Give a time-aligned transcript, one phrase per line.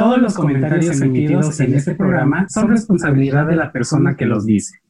[0.00, 4.80] Todos los comentarios emitidos en este programa son responsabilidad de la persona que los dice.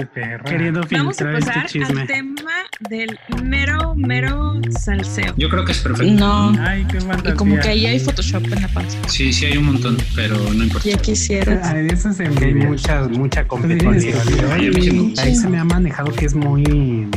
[0.00, 0.44] Qué perro.
[0.44, 2.00] Queriendo Vamos a filtrar este pasar chisme.
[2.00, 2.52] al tema
[2.88, 5.34] del mero, mero salseo.
[5.36, 6.10] Yo creo que es perfecto.
[6.14, 6.54] No.
[6.58, 8.96] Ay, qué Y como que ahí hay Photoshop en la panza.
[9.08, 10.88] Sí, sí hay un montón, pero no importa.
[10.88, 11.60] Ya quisieras.
[11.64, 14.14] Ah, eso se hay mucha, mucha competencia.
[14.50, 15.12] Ay.
[15.18, 16.62] Ahí se me ha manejado que es muy,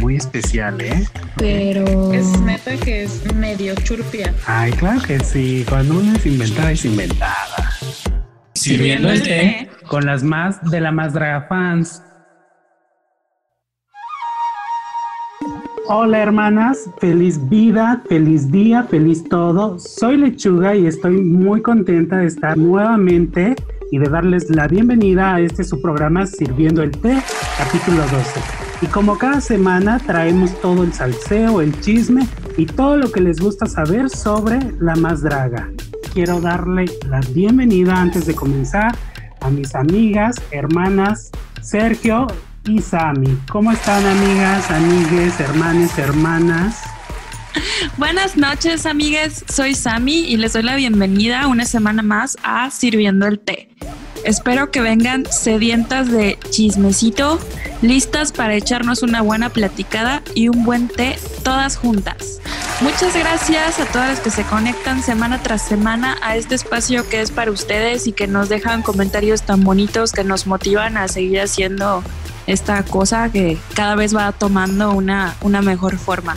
[0.02, 1.08] muy especial, ¿eh?
[1.38, 4.34] Pero es neta que es medio churpia.
[4.46, 5.66] Ay, claro que sí.
[5.70, 7.72] Cuando uno es inventada, es inventada.
[8.56, 9.70] Sirviendo el té.
[9.88, 12.02] Con las más de la más draga fans.
[15.86, 19.78] Hola hermanas, feliz vida, feliz día, feliz todo.
[19.80, 23.54] Soy Lechuga y estoy muy contenta de estar nuevamente
[23.92, 27.22] y de darles la bienvenida a este su programa Sirviendo el Té,
[27.58, 28.40] capítulo 12.
[28.82, 33.42] Y como cada semana traemos todo el salseo, el chisme y todo lo que les
[33.42, 35.70] gusta saber sobre la más draga.
[36.14, 38.96] Quiero darle la bienvenida antes de comenzar
[39.42, 41.30] a mis amigas, hermanas,
[41.62, 42.28] Sergio
[42.66, 43.38] y Sami.
[43.50, 46.82] ¿Cómo están amigas, amigues, hermanes, hermanas?
[47.98, 49.44] Buenas noches, amigues.
[49.48, 53.70] Soy Sami y les doy la bienvenida una semana más a Sirviendo el Té.
[54.24, 57.40] Espero que vengan sedientas de chismecito,
[57.82, 62.40] listas para echarnos una buena platicada y un buen té todas juntas.
[62.80, 67.22] Muchas gracias a todas las que se conectan semana tras semana a este espacio que
[67.22, 71.42] es para ustedes y que nos dejan comentarios tan bonitos que nos motivan a seguir
[71.42, 72.02] haciendo
[72.48, 76.36] esta cosa que cada vez va tomando una, una mejor forma.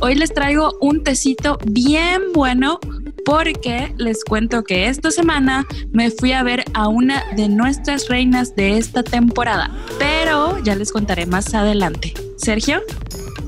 [0.00, 2.80] Hoy les traigo un tecito bien bueno
[3.24, 8.56] porque les cuento que esta semana me fui a ver a una de nuestras reinas
[8.56, 12.14] de esta temporada, pero ya les contaré más adelante.
[12.36, 12.80] Sergio,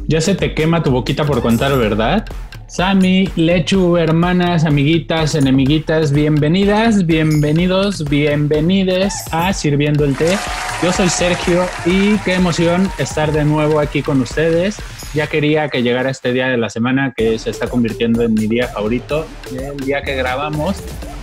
[0.06, 2.24] Ya se te quema tu boquita por contar verdad.
[2.68, 10.36] Sami, Lechu, hermanas, amiguitas, enemiguitas, bienvenidas, bienvenidos, bienvenides a Sirviendo el Té.
[10.84, 14.77] Yo soy Sergio y qué emoción estar de nuevo aquí con ustedes.
[15.14, 18.48] Ya quería que llegara este día de la semana que se está convirtiendo en mi
[18.48, 20.77] día favorito, el día que grabamos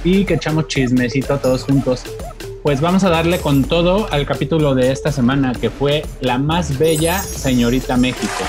[0.03, 2.01] y que echamos chismecito todos juntos.
[2.63, 6.79] Pues vamos a darle con todo al capítulo de esta semana que fue La más
[6.79, 8.43] bella señorita México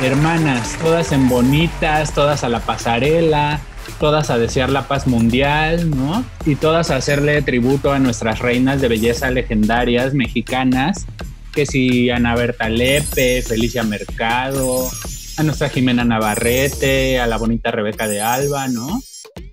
[0.00, 3.60] hermanas, todas en bonitas, todas a la pasarela,
[4.00, 6.24] todas a desear la paz mundial, ¿no?
[6.46, 11.06] Y todas a hacerle tributo a nuestras reinas de belleza legendarias mexicanas,
[11.52, 14.88] que si Ana Berta Lepe, Felicia Mercado,
[15.36, 19.02] a nuestra Jimena Navarrete, a la bonita Rebeca de Alba, ¿no?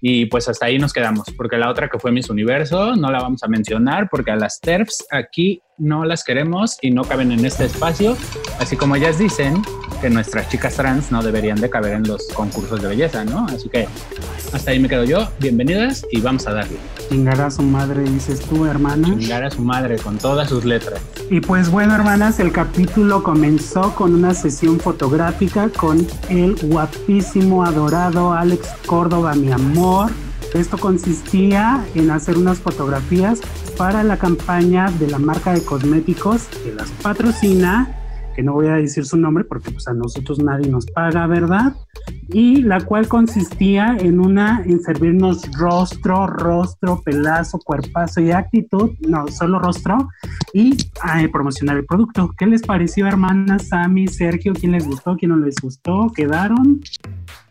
[0.02, 3.20] Y pues hasta ahí nos quedamos, porque la otra que fue Miss Universo no la
[3.20, 7.46] vamos a mencionar porque a las TERFs aquí no las queremos y no caben en
[7.46, 8.16] este espacio,
[8.60, 9.62] así como ellas dicen
[10.02, 13.46] que nuestras chicas trans no deberían de caber en los concursos de belleza, ¿no?
[13.48, 13.88] Así que
[14.54, 16.78] hasta ahí me quedo yo, bienvenidas y vamos a darle.
[17.10, 19.08] Chingará a su madre, dices tú, hermana.
[19.18, 21.02] Chingar a su madre con todas sus letras.
[21.30, 28.34] Y pues bueno, hermanas, el capítulo comenzó con una sesión fotográfica con el guapísimo, adorado
[28.34, 30.12] Alex Córdoba, mi amor.
[30.54, 33.40] Esto consistía en hacer unas fotografías
[33.78, 37.96] para la campaña de la marca de cosméticos que las patrocina,
[38.38, 41.74] que no voy a decir su nombre porque pues a nosotros nadie nos paga, ¿verdad?
[42.30, 49.28] Y la cual consistía en una, en servirnos rostro, rostro, pelazo, cuerpazo y actitud, no,
[49.30, 50.10] solo rostro,
[50.54, 50.78] y
[51.18, 52.32] eh, promocionar el producto.
[52.38, 54.54] ¿Qué les pareció, hermanas, Sammy, Sergio?
[54.54, 55.18] ¿Quién les gustó?
[55.18, 56.12] ¿Quién no les gustó?
[56.16, 56.82] ¿Quedaron?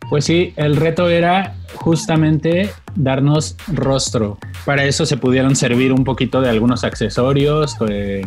[0.09, 4.37] Pues sí, el reto era justamente darnos rostro.
[4.65, 8.25] Para eso se pudieron servir un poquito de algunos accesorios, eh,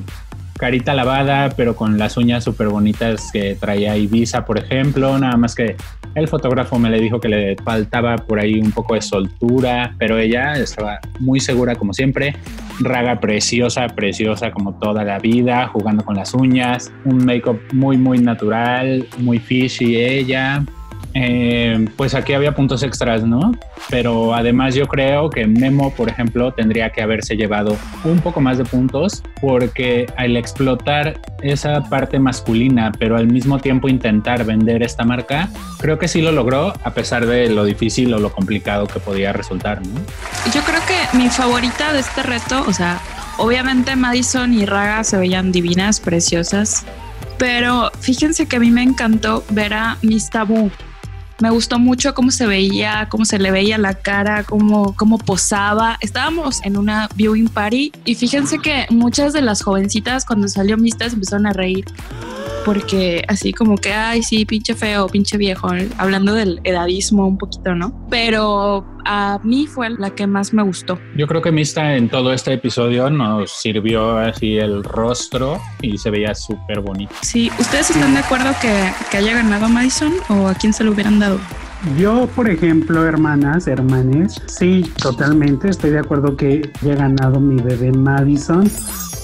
[0.61, 5.19] carita lavada, pero con las uñas súper bonitas que traía Ibiza, por ejemplo.
[5.19, 5.75] Nada más que
[6.15, 10.19] el fotógrafo me le dijo que le faltaba por ahí un poco de soltura, pero
[10.19, 12.37] ella estaba muy segura como siempre.
[12.79, 16.93] Raga preciosa, preciosa como toda la vida, jugando con las uñas.
[17.07, 20.63] Un make-up muy, muy natural, muy fishy ella.
[21.15, 23.53] Eh, pues aquí había puntos extras, ¿no?
[23.89, 28.59] Pero además yo creo que Memo, por ejemplo, tendría que haberse llevado un poco más
[28.59, 35.05] de puntos porque al explotar esa parte masculina, pero al mismo tiempo intentar vender esta
[35.05, 35.49] marca,
[35.79, 39.33] creo que sí lo logró a pesar de lo difícil o lo complicado que podía
[39.33, 40.01] resultar, ¿no?
[40.55, 43.01] yo creo que mi favorita de este reto, o sea,
[43.39, 46.85] obviamente Madison y Raga se veían divinas, preciosas,
[47.39, 50.71] pero fíjense que a mí me encantó ver a Miss Tabú.
[51.41, 55.97] Me gustó mucho cómo se veía, cómo se le veía la cara, cómo, cómo posaba.
[56.01, 61.15] Estábamos en una viewing party y fíjense que muchas de las jovencitas cuando salió Mistas
[61.15, 61.87] empezaron a reír.
[62.65, 67.75] porque así como que, ay, sí, pinche feo, pinche viejo, hablando del edadismo un poquito,
[67.75, 68.07] ¿no?
[68.11, 70.99] Pero a mí fue la que más me gustó.
[71.17, 76.11] Yo creo que Mista en todo este episodio nos sirvió así el rostro y se
[76.11, 77.15] veía súper bonito.
[77.23, 80.93] Sí, ¿ustedes están de acuerdo que, que haya ganado Madison o a quién se lo
[80.93, 81.39] hubieran dado?
[81.99, 87.91] Yo, por ejemplo, hermanas, hermanes, sí, totalmente estoy de acuerdo que haya ganado mi bebé
[87.91, 88.71] Madison,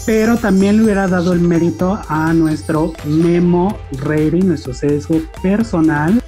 [0.06, 6.22] pero también le hubiera dado el mérito a nuestro Memo Rating, nuestro sesgo personal,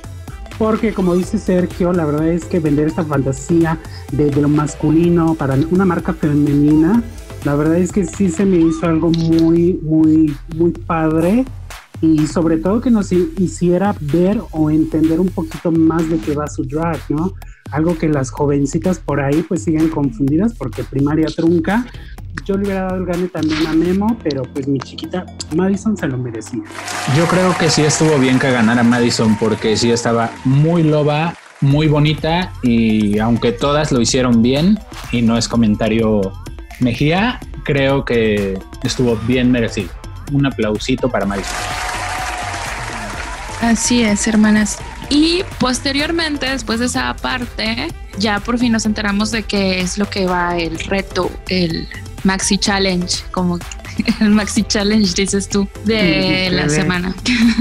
[0.59, 3.79] porque como dice Sergio, la verdad es que vender esta fantasía
[4.13, 7.03] de, lo masculino para una marca femenina,
[7.45, 11.45] la verdad es que sí se me hizo algo muy, muy, muy padre
[12.01, 16.49] y sobre todo que nos hiciera ver o entender un poquito más de qué va
[16.49, 17.35] su drag, ¿no?
[17.71, 21.87] Algo que las jovencitas por ahí pues siguen confundidas porque primaria trunca.
[22.45, 26.07] Yo le hubiera dado el gane también a Memo, pero pues mi chiquita Madison se
[26.07, 26.63] lo merecía.
[27.17, 31.89] Yo creo que sí estuvo bien que ganara Madison porque sí estaba muy loba, muy
[31.89, 34.79] bonita y aunque todas lo hicieron bien
[35.13, 36.33] y no es comentario
[36.81, 39.91] Mejía, creo que estuvo bien merecido.
[40.33, 41.57] Un aplausito para Madison.
[43.61, 44.79] Así es, hermanas.
[45.11, 47.89] Y posteriormente, después de esa parte,
[48.19, 51.89] ya por fin nos enteramos de qué es lo que va el reto, el
[52.25, 53.59] Maxi Challenge, como
[54.21, 57.15] el Maxi Challenge dices tú, de la semana.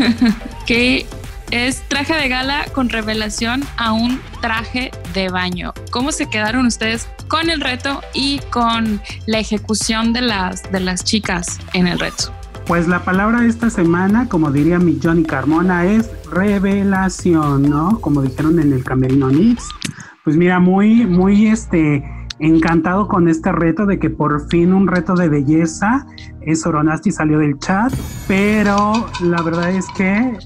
[0.66, 1.06] que
[1.52, 5.74] es traje de gala con revelación a un traje de baño.
[5.92, 11.04] ¿Cómo se quedaron ustedes con el reto y con la ejecución de las, de las
[11.04, 12.34] chicas en el reto?
[12.66, 18.00] Pues la palabra de esta semana, como diría mi Johnny Carmona, es revelación, ¿no?
[18.02, 19.64] Como dijeron en el Camerino Nix.
[20.26, 22.04] Pues mira, muy, muy este,
[22.40, 26.06] encantado con este reto de que por fin un reto de belleza.
[26.42, 27.94] Es Oronasti salió del chat,
[28.28, 30.38] pero la verdad es que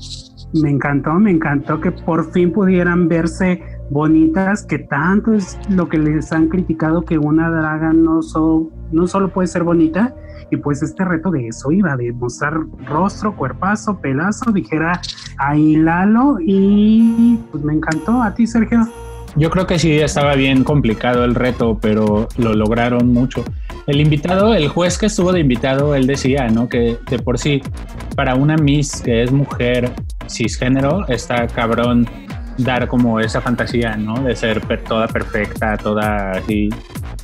[0.54, 5.98] me encantó, me encantó que por fin pudieran verse bonitas, que tanto es lo que
[5.98, 8.22] les han criticado que una draga no,
[8.92, 10.16] no solo puede ser bonita,
[10.50, 15.02] y pues este reto de eso iba, de mostrar rostro, cuerpazo, pelazo, dijera
[15.38, 18.22] ahí Lalo y pues me encantó.
[18.22, 18.86] ¿A ti, Sergio?
[19.36, 23.46] Yo creo que sí estaba bien complicado el reto, pero lo lograron mucho.
[23.88, 26.68] El invitado, el juez que estuvo de invitado, él decía, ¿no?
[26.68, 27.62] Que de por sí,
[28.16, 29.92] para una Miss que es mujer
[30.30, 32.08] cisgénero, está cabrón
[32.64, 34.22] dar como esa fantasía, ¿no?
[34.22, 36.70] De ser toda perfecta, toda así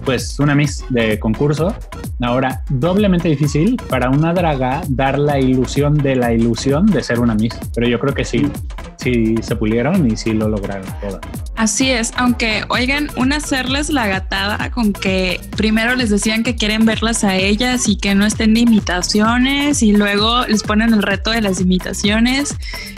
[0.06, 1.76] pues una Miss de concurso.
[2.22, 7.36] Ahora, doblemente difícil para una draga dar la ilusión de la ilusión de ser una
[7.36, 7.56] Miss.
[7.76, 8.50] Pero yo creo que sí,
[8.98, 11.20] sí se pulieron y sí lo lograron todas.
[11.56, 16.86] Así es, aunque oigan, una hacerles la gatada con que primero les decían que quieren
[16.86, 21.32] verlas a ellas y que no estén de imitaciones y luego les ponen el reto
[21.32, 22.56] de las imitaciones.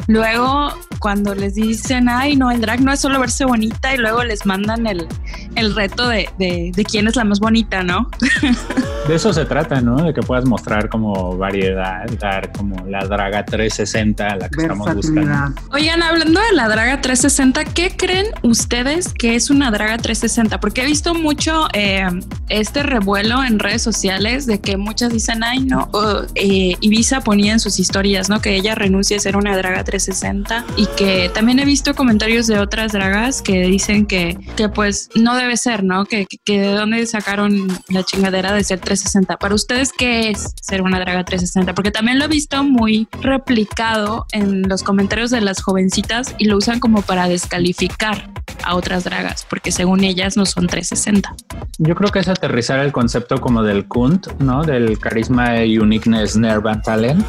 [0.08, 4.24] Luego cuando les dicen, ay, no, el drag no es solo verse bonita y luego
[4.24, 5.08] les mandan el,
[5.56, 8.10] el reto de, de, de quién es la más bonita, ¿no?
[9.10, 10.04] De eso se trata, ¿no?
[10.04, 15.60] De que puedas mostrar como variedad, dar como la Draga 360, la que estamos buscando.
[15.72, 20.60] Oigan, hablando de la Draga 360, ¿qué creen ustedes que es una Draga 360?
[20.60, 22.08] Porque he visto mucho eh,
[22.50, 25.90] este revuelo en redes sociales de que muchas dicen, ay, no,
[26.36, 28.42] eh, Ibiza ponía en sus historias, ¿no?
[28.42, 32.60] Que ella renuncia a ser una Draga 360 y que también he visto comentarios de
[32.60, 36.06] otras dragas que dicen que, que pues no debe ser, ¿no?
[36.06, 40.82] Que, que de dónde sacaron la chingadera de ser 360 para ustedes, ¿qué es ser
[40.82, 41.74] una draga 360?
[41.74, 46.58] Porque también lo he visto muy replicado en los comentarios de las jovencitas y lo
[46.58, 48.30] usan como para descalificar
[48.64, 51.34] a otras dragas, porque según ellas no son 360.
[51.78, 54.64] Yo creo que es aterrizar el concepto como del Kunt, ¿no?
[54.64, 57.26] Del carisma, uniqueness, nerve and talent,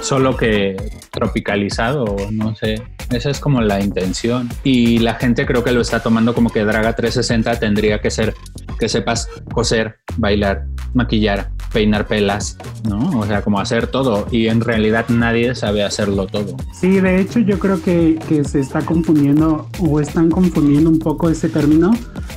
[0.00, 0.76] solo que
[1.10, 2.82] tropicalizado, no sé.
[3.10, 4.48] Esa es como la intención.
[4.64, 8.34] Y la gente creo que lo está tomando como que Draga 360 tendría que ser
[8.78, 12.56] que sepas coser, bailar, maquillar, peinar pelas,
[12.88, 13.18] ¿no?
[13.18, 14.26] O sea, como hacer todo.
[14.30, 16.56] Y en realidad nadie sabe hacerlo todo.
[16.72, 21.28] Sí, de hecho yo creo que, que se está confundiendo o están confundiendo un poco
[21.28, 21.90] ese término.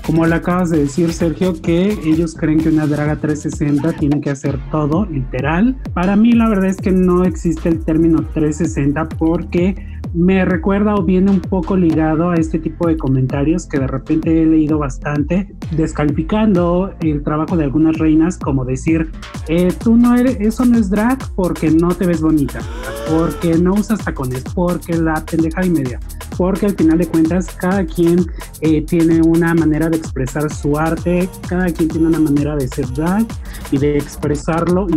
[0.05, 4.29] Como le acabas de decir, Sergio, que ellos creen que una draga 360 tiene que
[4.31, 5.77] hacer todo, literal.
[5.93, 11.03] Para mí la verdad es que no existe el término 360 porque me recuerda o
[11.03, 15.53] viene un poco ligado a este tipo de comentarios que de repente he leído bastante,
[15.71, 19.11] descalificando el trabajo de algunas reinas, como decir,
[19.47, 22.59] eh, tú no eres, eso no es drag porque no te ves bonita,
[23.09, 25.99] porque no usas tacones, porque la pendeja y media,
[26.37, 28.25] porque al final de cuentas cada quien
[28.61, 32.91] eh, tiene una manera de expresar su arte, cada quien tiene una manera de ser
[32.93, 33.25] drag
[33.71, 34.87] y de expresarlo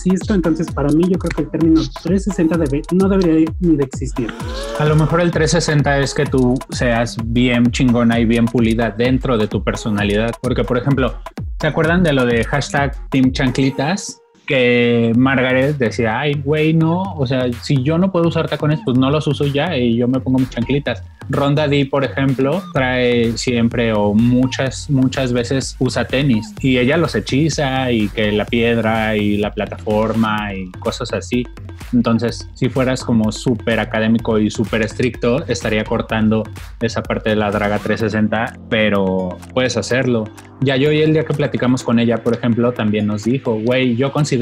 [0.00, 3.84] existo, entonces para mí yo creo que el término 360 debe, no debería ni de
[3.84, 4.32] existir.
[4.78, 9.36] A lo mejor el 360 es que tú seas bien chingona y bien pulida dentro
[9.36, 11.14] de tu personalidad, porque por ejemplo,
[11.60, 14.20] ¿se acuerdan de lo de hashtag Team Chanclitas?
[14.50, 18.98] Que Margaret decía, ay, güey, no, o sea, si yo no puedo usar tacones, pues
[18.98, 21.04] no los uso ya y yo me pongo mis chanclitas.
[21.28, 27.14] Ronda D, por ejemplo, trae siempre o muchas, muchas veces usa tenis y ella los
[27.14, 31.46] hechiza y que la piedra y la plataforma y cosas así.
[31.92, 36.42] Entonces, si fueras como súper académico y súper estricto, estaría cortando
[36.80, 40.24] esa parte de la Draga 360, pero puedes hacerlo.
[40.60, 43.96] Ya yo y el día que platicamos con ella, por ejemplo, también nos dijo, güey,
[43.96, 44.39] yo considero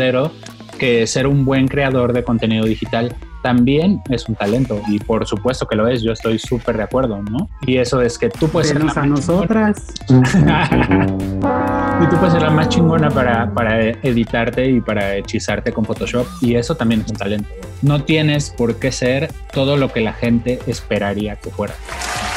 [0.79, 5.67] que ser un buen creador de contenido digital también es un talento y por supuesto
[5.67, 7.49] que lo es, yo estoy súper de acuerdo, ¿no?
[7.67, 9.95] Y eso es que tú puedes ser a nosotras.
[10.09, 16.27] y tú puedes ser la más chingona para, para editarte y para hechizarte con Photoshop
[16.41, 17.49] y eso también es un talento.
[17.83, 21.75] No tienes por qué ser todo lo que la gente esperaría que fuera.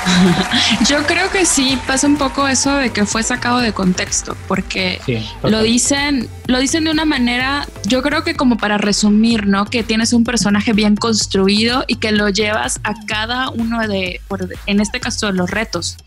[0.89, 4.99] Yo creo que sí pasa un poco eso de que fue sacado de contexto, porque
[5.43, 9.65] lo dicen, lo dicen de una manera, yo creo que como para resumir, ¿no?
[9.65, 14.21] Que tienes un personaje bien construido y que lo llevas a cada uno de,
[14.65, 15.97] en este caso, los retos,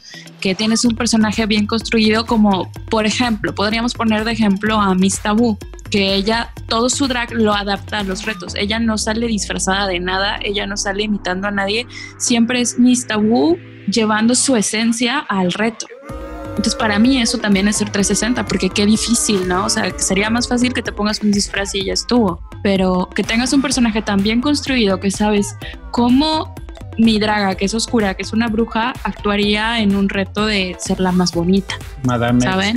[0.41, 5.21] que tienes un personaje bien construido, como por ejemplo, podríamos poner de ejemplo a Miss
[5.21, 5.59] Tabú,
[5.91, 8.55] que ella todo su drag lo adapta a los retos.
[8.57, 11.87] Ella no sale disfrazada de nada, ella no sale imitando a nadie,
[12.19, 15.87] siempre es Miss Tabú llevando su esencia al reto.
[16.51, 19.65] Entonces, para mí eso también es ser 360, porque qué difícil, ¿no?
[19.65, 23.25] O sea, sería más fácil que te pongas un disfraz y ya estuvo, pero que
[23.25, 25.57] tengas un personaje tan bien construido que sabes
[25.91, 26.55] cómo
[26.97, 31.01] mi draga, que es oscura, que es una bruja, actuaría en un reto de ser
[31.01, 31.75] la más bonita.
[32.05, 32.77] Madame ¿saben?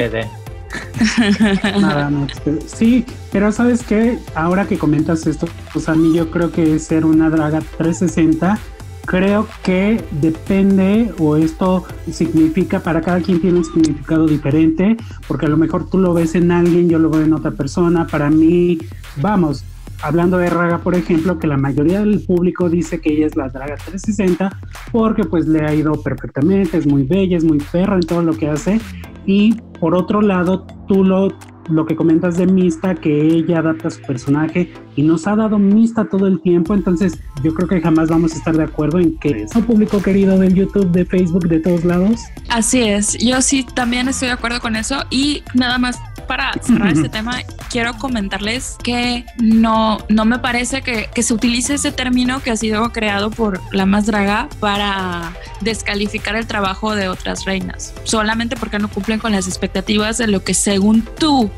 [2.65, 7.05] sí, pero sabes que ahora que comentas esto, pues a mí yo creo que ser
[7.05, 8.59] una draga 360
[9.07, 14.97] creo que depende o esto significa para cada quien tiene un significado diferente,
[15.27, 18.05] porque a lo mejor tú lo ves en alguien, yo lo veo en otra persona,
[18.05, 18.77] para mí,
[19.21, 19.63] vamos,
[20.01, 23.47] hablando de Raga, por ejemplo, que la mayoría del público dice que ella es la
[23.47, 24.59] Draga 360
[24.91, 28.33] porque pues le ha ido perfectamente, es muy bella, es muy perra en todo lo
[28.33, 28.81] que hace
[29.25, 31.29] y por otro lado tú lo
[31.69, 36.05] lo que comentas de Mista, que ella adapta su personaje y nos ha dado Mista
[36.09, 39.43] todo el tiempo, entonces yo creo que jamás vamos a estar de acuerdo en que
[39.43, 42.19] es un público querido del YouTube, de Facebook, de todos lados.
[42.49, 46.91] Así es, yo sí también estoy de acuerdo con eso y nada más para cerrar
[46.91, 47.37] este tema,
[47.69, 52.57] quiero comentarles que no, no me parece que, que, se utilice ese término que ha
[52.57, 58.79] sido creado por la más draga para descalificar el trabajo de otras reinas, solamente porque
[58.79, 61.51] no cumplen con las expectativas de lo que según tú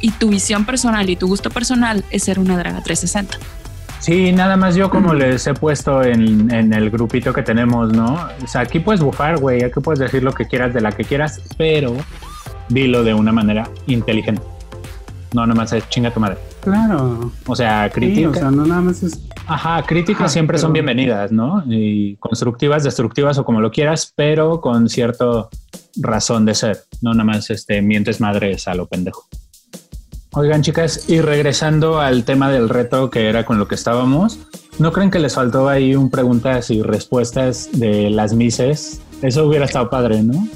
[0.00, 3.38] y tu visión personal y tu gusto personal es ser una draga 360.
[4.00, 8.28] Sí, nada más yo como les he puesto en, en, el grupito que tenemos, ¿no?
[8.42, 11.04] O sea, aquí puedes bufar, güey, aquí puedes decir lo que quieras de la que
[11.04, 11.96] quieras, pero
[12.68, 14.42] dilo de una manera inteligente.
[15.34, 16.38] No nada más es chinga tu madre.
[16.62, 17.32] Claro.
[17.46, 18.30] O sea, crítica.
[18.30, 19.20] o sea, no nada más es.
[19.46, 21.64] Ajá, críticas siempre son bienvenidas, ¿no?
[21.66, 25.48] Y constructivas, destructivas o como lo quieras, pero con cierta
[25.96, 26.84] razón de ser.
[27.02, 29.28] No nada más este, mientes madres a lo pendejo.
[30.32, 34.38] Oigan, chicas, y regresando al tema del reto que era con lo que estábamos,
[34.78, 39.00] ¿no creen que les faltó ahí un preguntas y respuestas de las mises?
[39.22, 40.46] Eso hubiera estado padre, ¿no?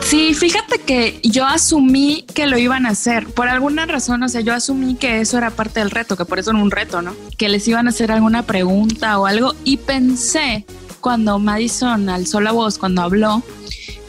[0.00, 3.26] Sí, fíjate que yo asumí que lo iban a hacer.
[3.26, 6.38] Por alguna razón, o sea, yo asumí que eso era parte del reto, que por
[6.38, 7.14] eso era un reto, ¿no?
[7.38, 9.54] Que les iban a hacer alguna pregunta o algo.
[9.64, 10.66] Y pensé
[11.00, 13.42] cuando Madison alzó la voz, cuando habló,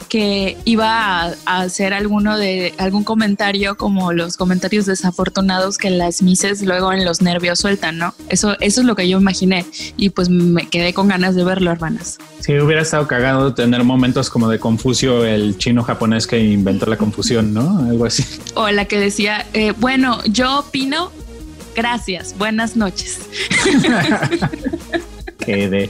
[0.10, 6.62] que iba a, hacer alguno de algún comentario como los comentarios desafortunados que las mises
[6.62, 8.14] luego en los nervios sueltan, ¿no?
[8.30, 9.66] Eso, eso es lo que yo imaginé
[9.98, 12.18] y pues me quedé con ganas de verlo, hermanas.
[12.40, 16.98] Sí, hubiera estado cagado tener momentos como de Confucio, el chino japonés que inventó la
[16.98, 17.80] confusión, ¿no?
[17.80, 18.24] Algo así.
[18.56, 21.12] O la que decía, eh, bueno, yo opino,
[21.76, 23.22] gracias, buenas noches.
[25.46, 25.90] que de.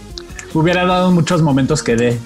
[0.53, 2.19] Hubiera dado muchos momentos que de.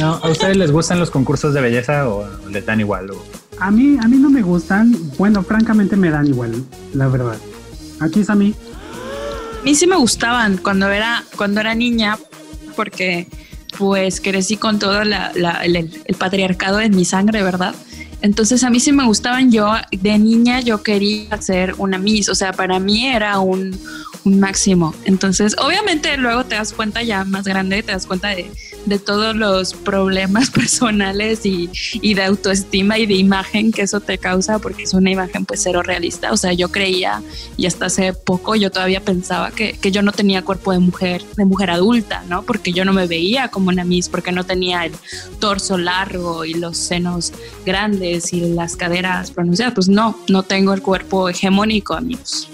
[0.00, 3.10] No, ¿A ustedes les gustan los concursos de belleza o les dan igual?
[3.58, 4.94] A mí, a mí no me gustan.
[5.18, 6.62] Bueno, francamente me dan igual,
[6.94, 7.36] la verdad.
[8.00, 8.54] Aquí es a mí.
[9.60, 12.16] A mí sí me gustaban cuando era, cuando era niña,
[12.76, 13.26] porque
[13.76, 15.14] pues crecí con todo el,
[16.16, 17.74] patriarcado en mi sangre, ¿verdad?
[18.20, 19.50] Entonces a mí sí me gustaban.
[19.50, 23.76] Yo de niña yo quería ser una Miss, o sea, para mí era un,
[24.24, 24.94] un máximo.
[25.04, 28.50] Entonces, obviamente luego te das cuenta ya más grande, te das cuenta de,
[28.86, 31.68] de todos los problemas personales y,
[32.14, 35.82] de autoestima y de imagen que eso te causa, porque es una imagen pues cero
[35.82, 36.32] realista.
[36.32, 37.22] O sea, yo creía
[37.56, 41.22] y hasta hace poco yo todavía pensaba que, que yo no tenía cuerpo de mujer,
[41.36, 42.42] de mujer adulta, ¿no?
[42.42, 44.92] Porque yo no me veía como una Miss, porque no tenía el
[45.38, 47.32] torso largo y los senos
[47.64, 49.74] grandes y las caderas pronunciadas.
[49.74, 52.48] Pues no, no tengo el cuerpo hegemónico, amigos.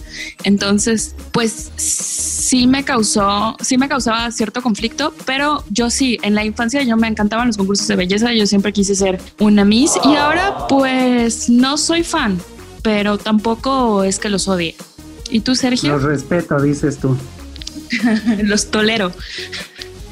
[0.45, 6.44] Entonces, pues sí me causó, sí me causaba cierto conflicto, pero yo sí, en la
[6.44, 10.16] infancia yo me encantaban los concursos de belleza, yo siempre quise ser una Miss y
[10.16, 12.38] ahora pues no soy fan,
[12.83, 14.75] pero tampoco es que los odie.
[15.30, 15.92] ¿Y tú, Sergio?
[15.92, 17.16] Los respeto, dices tú.
[18.42, 19.12] los tolero.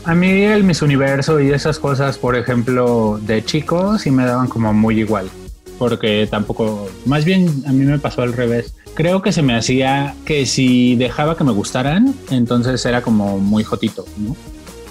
[0.05, 4.49] A mí el Miss Universo y esas cosas, por ejemplo, de chicos, sí me daban
[4.49, 5.31] como muy igual.
[5.79, 10.15] Porque tampoco, más bien a mí me pasó al revés creo que se me hacía
[10.25, 14.37] que si dejaba que me gustaran, entonces era como muy jotito, ¿no?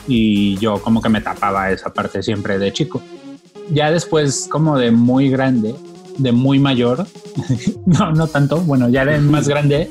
[0.07, 3.01] Y yo como que me tapaba esa parte siempre de chico.
[3.69, 5.75] Ya después, como de muy grande,
[6.17, 7.05] de muy mayor,
[7.85, 9.89] no, no tanto, bueno, ya de más grande,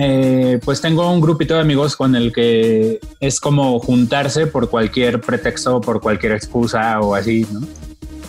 [0.00, 5.20] eh, pues tengo un grupito de amigos con el que es como juntarse por cualquier
[5.20, 7.60] pretexto, por cualquier excusa o así, ¿no?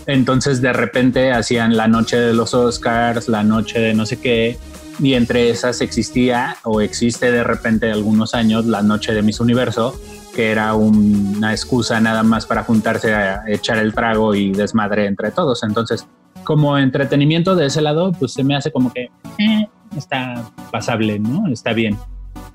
[0.07, 4.57] Entonces de repente hacían la noche de los Oscars, la noche de no sé qué,
[4.97, 9.99] y entre esas existía o existe de repente algunos años la noche de Miss Universo,
[10.35, 15.31] que era una excusa nada más para juntarse a echar el trago y desmadre entre
[15.31, 15.63] todos.
[15.63, 16.07] Entonces,
[16.43, 21.47] como entretenimiento de ese lado, pues se me hace como que eh, está pasable, ¿no?
[21.47, 21.97] Está bien.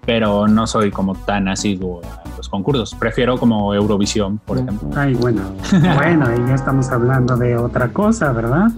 [0.07, 2.95] Pero no soy como tan asiduo a los concursos.
[2.95, 4.91] Prefiero como Eurovisión, por ejemplo.
[4.97, 5.43] Ay, bueno.
[5.95, 8.71] bueno, y ya estamos hablando de otra cosa, ¿verdad?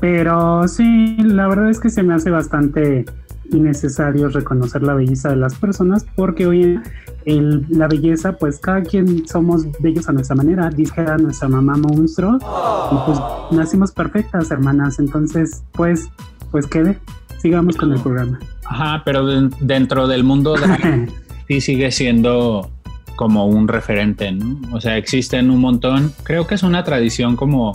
[0.00, 3.04] Pero sí, la verdad es que se me hace bastante
[3.54, 6.80] innecesario reconocer la belleza de las personas porque hoy
[7.24, 12.36] en la belleza, pues cada quien somos bellos a nuestra manera, dijera nuestra mamá monstruo,
[12.36, 13.18] y pues
[13.50, 14.98] nacimos perfectas, hermanas.
[14.98, 16.08] Entonces, pues,
[16.50, 16.98] pues quede,
[17.38, 18.38] sigamos con el programa.
[18.66, 19.24] Ajá, pero
[19.60, 21.08] dentro del mundo de
[21.48, 22.70] sí sigue siendo
[23.16, 24.58] como un referente, ¿no?
[24.72, 27.72] O sea, existen un montón, creo que es una tradición como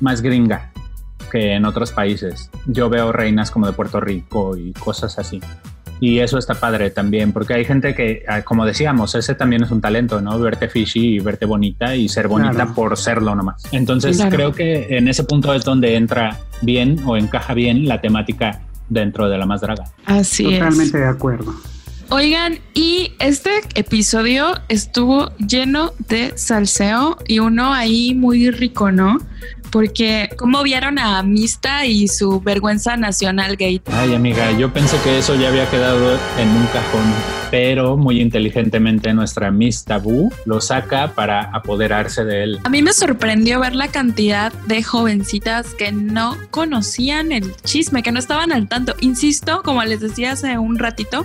[0.00, 0.71] más gringa,
[1.32, 2.50] que en otros países.
[2.66, 5.40] Yo veo reinas como de Puerto Rico y cosas así.
[5.98, 9.70] Y eso está padre también, porque hay gente que, ah, como decíamos, ese también es
[9.70, 10.38] un talento, ¿no?
[10.38, 13.62] Verte fishy y verte bonita y ser bonita por serlo nomás.
[13.72, 18.60] Entonces creo que en ese punto es donde entra bien o encaja bien la temática
[18.88, 19.84] dentro de la más draga.
[20.04, 21.54] Así Totalmente de acuerdo.
[22.10, 29.16] Oigan, y este episodio estuvo lleno de salseo y uno ahí muy rico, ¿no?
[29.72, 33.80] Porque ¿cómo vieron a Mista y su vergüenza nacional gay?
[33.86, 37.02] Ay, amiga, yo pensé que eso ya había quedado en un cajón,
[37.50, 42.60] pero muy inteligentemente nuestra Miss Tabú lo saca para apoderarse de él.
[42.64, 48.12] A mí me sorprendió ver la cantidad de jovencitas que no conocían el chisme, que
[48.12, 48.94] no estaban al tanto.
[49.00, 51.24] Insisto, como les decía hace un ratito,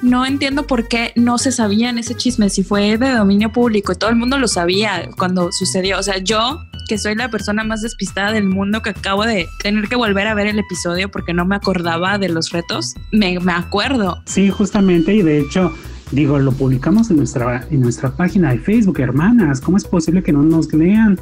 [0.00, 3.96] no entiendo por qué no se sabían ese chisme, si fue de dominio público y
[3.96, 5.98] todo el mundo lo sabía cuando sucedió.
[5.98, 9.88] O sea, yo que soy la persona más despistada del mundo, que acabo de tener
[9.88, 13.52] que volver a ver el episodio porque no me acordaba de los retos, me, me
[13.52, 14.22] acuerdo.
[14.26, 15.72] Sí, justamente, y de hecho,
[16.10, 19.60] digo, lo publicamos en nuestra, en nuestra página de Facebook, hermanas.
[19.60, 21.18] ¿Cómo es posible que no nos lean?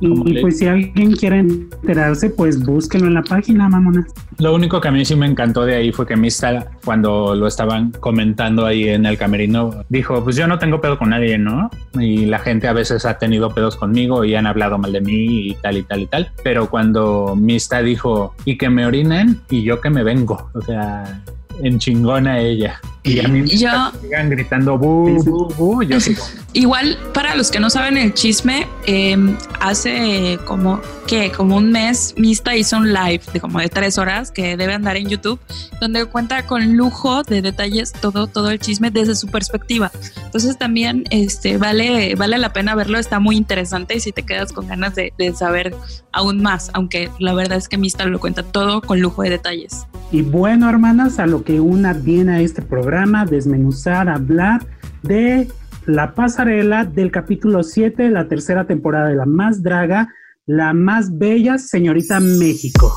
[0.00, 4.06] Y, pues si alguien quiere enterarse, pues búsquenlo en la página, mamona.
[4.38, 7.46] Lo único que a mí sí me encantó de ahí fue que Mista, cuando lo
[7.46, 11.70] estaban comentando ahí en el camerino, dijo, pues yo no tengo pedo con nadie, ¿no?
[11.98, 15.48] Y la gente a veces ha tenido pedos conmigo y han hablado mal de mí
[15.48, 16.30] y tal y tal y tal.
[16.42, 21.22] Pero cuando Mista dijo, y que me orinen y yo que me vengo, o sea,
[21.62, 22.80] en chingona ella.
[23.04, 26.24] Y a mí me sigan gritando bu, bu, bu, yo sigo.
[26.54, 32.14] Igual, para los que no saben el chisme, em, hace como que como un mes
[32.16, 35.38] Mista hizo un live de como de tres horas que debe andar en YouTube,
[35.80, 39.92] donde cuenta con lujo de detalles todo, todo el chisme desde su perspectiva.
[40.24, 44.52] Entonces también este, vale, vale la pena verlo, está muy interesante y si te quedas
[44.52, 45.74] con ganas de, de saber
[46.12, 49.86] aún más, aunque la verdad es que Mista lo cuenta todo con lujo de detalles.
[50.12, 52.93] Y bueno, hermanas, a lo que una viene a este programa,
[53.28, 54.62] desmenuzar, hablar
[55.02, 55.48] de
[55.86, 60.08] la pasarela del capítulo 7 de la tercera temporada de La Más Draga,
[60.46, 62.92] La Más Bella, Señorita México.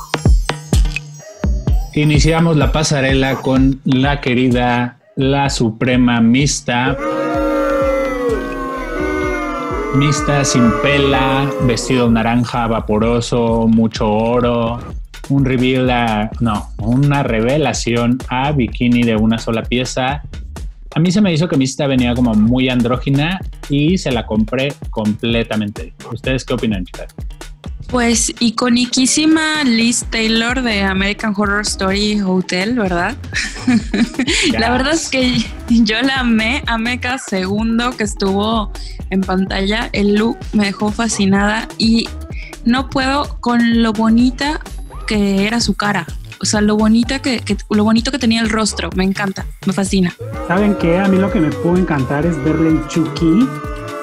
[1.94, 6.96] Iniciamos la pasarela con la querida, la suprema mista,
[9.96, 14.80] Mista sin pela, vestido naranja vaporoso, mucho oro,
[15.30, 20.24] un reveal a, no, una revelación a bikini de una sola pieza.
[20.96, 24.74] A mí se me hizo que Mista venía como muy andrógina y se la compré
[24.90, 25.94] completamente.
[26.12, 27.14] ¿Ustedes qué opinan, chicas?
[27.90, 33.16] Pues iconiquísima Liz Taylor de American Horror Story Hotel, ¿verdad?
[34.60, 35.38] la verdad es que
[35.70, 38.74] yo la amé, amé cada segundo que estuvo
[39.10, 39.90] en pantalla.
[39.94, 42.10] El look me dejó fascinada y
[42.66, 44.60] no puedo con lo bonita
[45.08, 46.06] que era su cara.
[46.40, 47.42] O sea, lo bonita que,
[47.72, 50.14] lo bonito que tenía el rostro, me encanta, me fascina.
[50.48, 51.00] ¿Saben qué?
[51.00, 53.48] A mí lo que me pudo encantar es verle en Chucky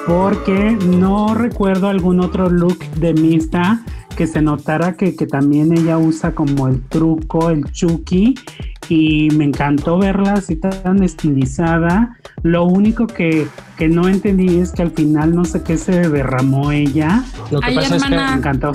[0.05, 3.81] porque no recuerdo algún otro look de Mista
[4.15, 8.35] que se notara que, también ella usa como el truco, el chuki,
[8.87, 12.17] y me encantó verla así tan estilizada.
[12.43, 13.47] Lo único que,
[13.79, 17.23] no entendí es que al final no sé qué se derramó ella.
[17.51, 18.73] Lo que pasa es que me encantó.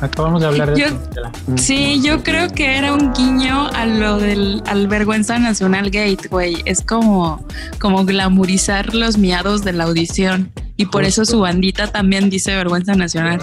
[0.00, 0.96] Acabamos de hablar de eso.
[1.56, 6.56] Sí, yo creo que era un guiño a lo del al Vergüenza Nacional Gate, güey.
[6.66, 7.44] Es como,
[7.78, 10.52] como glamorizar los miados de la audición.
[10.76, 13.40] Y por eso su bandita también dice Vergüenza Nacional.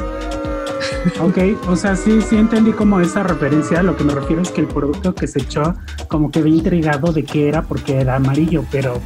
[1.19, 1.37] Ok,
[1.67, 3.83] o sea, sí, sí entendí como esa referencia.
[3.83, 5.75] Lo que me refiero es que el producto que se echó,
[6.07, 9.01] como que vi intrigado de qué era porque era amarillo, pero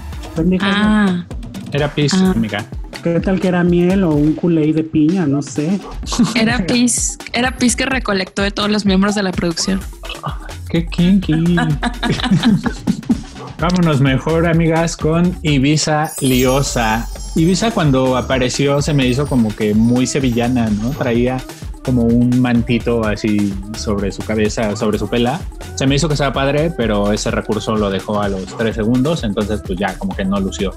[0.61, 1.25] ah.
[1.71, 2.31] Era pis, ah.
[2.35, 2.65] amiga.
[3.03, 5.25] ¿Qué tal que era miel o un culé de piña?
[5.25, 5.79] No sé.
[6.35, 9.79] Era pis, era pis que recolectó de todos los miembros de la producción.
[10.69, 11.55] Qué kinky.
[13.59, 17.07] Vámonos mejor, amigas, con Ibiza Liosa.
[17.35, 20.89] Ibiza cuando apareció se me hizo como que muy sevillana, ¿no?
[20.91, 21.37] Traía
[21.87, 25.39] como un mantito así sobre su cabeza, sobre su pela.
[25.75, 29.23] Se me hizo que estaba padre, pero ese recurso lo dejó a los tres segundos,
[29.23, 30.73] entonces pues ya como que no lució.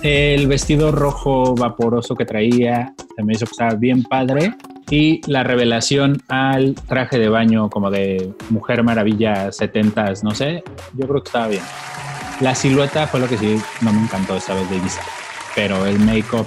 [0.00, 4.54] El vestido rojo vaporoso que traía se me hizo que estaba bien padre
[4.88, 11.06] y la revelación al traje de baño como de Mujer Maravilla 70s, no sé, yo
[11.06, 11.62] creo que estaba bien.
[12.40, 15.02] La silueta fue lo que sí no me encantó esta vez de Ibiza,
[15.54, 16.46] pero el make-up,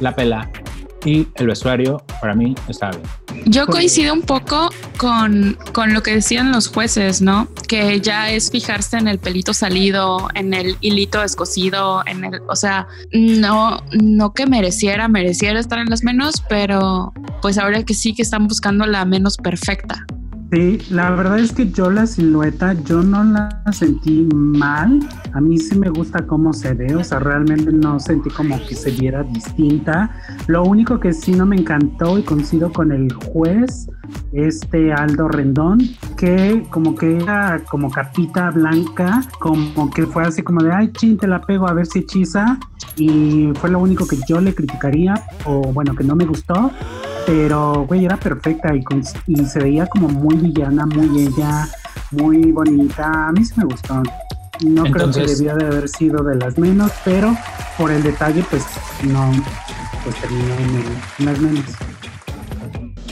[0.00, 0.50] la pela
[1.04, 3.44] y el vestuario para mí estaba bien.
[3.46, 7.48] Yo coincido un poco con, con, lo que decían los jueces, ¿no?
[7.66, 12.56] Que ya es fijarse en el pelito salido, en el hilito escocido, en el, o
[12.56, 18.14] sea, no, no que mereciera, mereciera estar en las menos, pero pues ahora que sí
[18.14, 20.06] que están buscando la menos perfecta.
[20.52, 25.00] Sí, la verdad es que yo la silueta, yo no la sentí mal.
[25.32, 28.74] A mí sí me gusta cómo se ve, o sea, realmente no sentí como que
[28.74, 30.10] se viera distinta.
[30.48, 33.88] Lo único que sí no me encantó y coincido con el juez,
[34.34, 35.80] este Aldo Rendón,
[36.18, 41.16] que como que era como capita blanca, como que fue así como de, ay, chin,
[41.16, 42.58] te la pego a ver si hechiza.
[42.96, 45.14] Y fue lo único que yo le criticaría,
[45.46, 46.70] o bueno, que no me gustó
[47.26, 48.84] pero, güey, era perfecta y,
[49.26, 51.68] y, se veía como muy villana, muy ella,
[52.10, 53.28] muy bonita.
[53.28, 54.02] A mí sí me gustó.
[54.64, 57.36] No creo que debía de haber sido de las menos, pero
[57.76, 58.64] por el detalle, pues
[59.02, 59.32] no,
[60.04, 61.64] pues terminó en, las menos.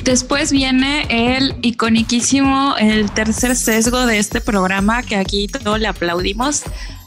[0.04, 6.62] Después viene el iconiquísimo, el tercer sesgo de este programa, que aquí todos le aplaudimos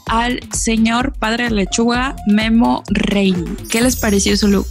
[0.06, 3.34] al señor Padre Lechuga Memo Rey.
[3.70, 4.68] ¿Qué les pareció su look?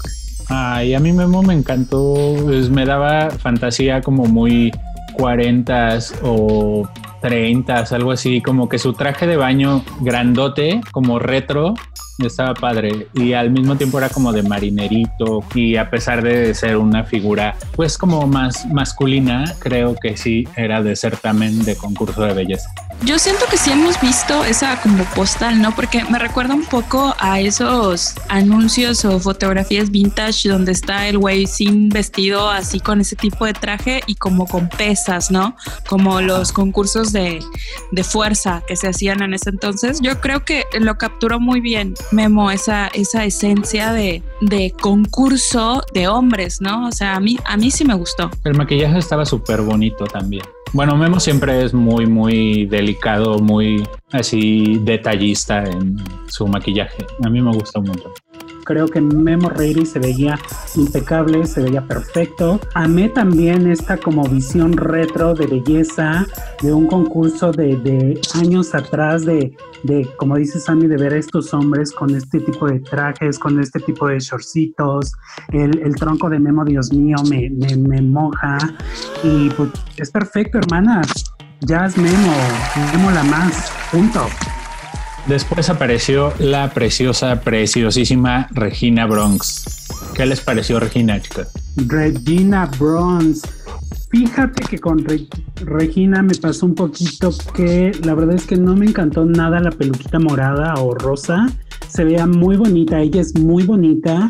[0.55, 2.13] Ay, a mí Memo me encantó,
[2.43, 4.71] pues me daba fantasía como muy
[5.13, 6.87] 40 o
[7.23, 11.73] 30, algo así, como que su traje de baño grandote, como retro,
[12.19, 16.77] estaba padre y al mismo tiempo era como de marinerito y a pesar de ser
[16.77, 22.33] una figura pues como más masculina, creo que sí era de certamen de concurso de
[22.33, 22.69] belleza.
[23.03, 25.75] Yo siento que sí hemos visto esa como postal, ¿no?
[25.75, 31.45] Porque me recuerda un poco a esos anuncios o fotografías vintage donde está el güey
[31.45, 35.57] sin vestido así con ese tipo de traje y como con pesas, ¿no?
[35.89, 37.39] Como los concursos de,
[37.91, 39.99] de fuerza que se hacían en ese entonces.
[40.01, 46.07] Yo creo que lo capturó muy bien Memo esa, esa esencia de, de concurso de
[46.07, 46.87] hombres, ¿no?
[46.87, 48.29] O sea, a mí, a mí sí me gustó.
[48.43, 50.43] El maquillaje estaba súper bonito también.
[50.73, 55.97] Bueno, Memo siempre es muy, muy delicado, muy así detallista en
[56.27, 57.05] su maquillaje.
[57.23, 58.11] A mí me gusta montón.
[58.65, 60.39] Creo que Memo Reilly se veía
[60.75, 62.59] impecable, se veía perfecto.
[62.73, 66.25] Amé también esta como visión retro de belleza
[66.61, 71.53] de un concurso de, años atrás de, de, como dice Sammy, de ver a estos
[71.53, 75.13] hombres con este tipo de trajes, con este tipo de shortcitos.
[75.49, 78.57] El, el tronco de Memo, Dios mío, me, me, me moja.
[79.23, 81.01] Y pues es perfecto, hermana.
[81.61, 82.33] Jazz Memo,
[82.93, 84.27] Memo la más, punto.
[85.27, 89.87] Después apareció la preciosa, preciosísima Regina Bronx.
[90.13, 91.51] ¿Qué les pareció Regina, chicas?
[91.77, 93.47] Regina Bronze.
[94.11, 95.03] Fíjate que con
[95.55, 99.71] Regina me pasó un poquito que la verdad es que no me encantó nada la
[99.71, 101.47] peluquita morada o rosa.
[101.87, 104.29] Se veía muy bonita, ella es muy bonita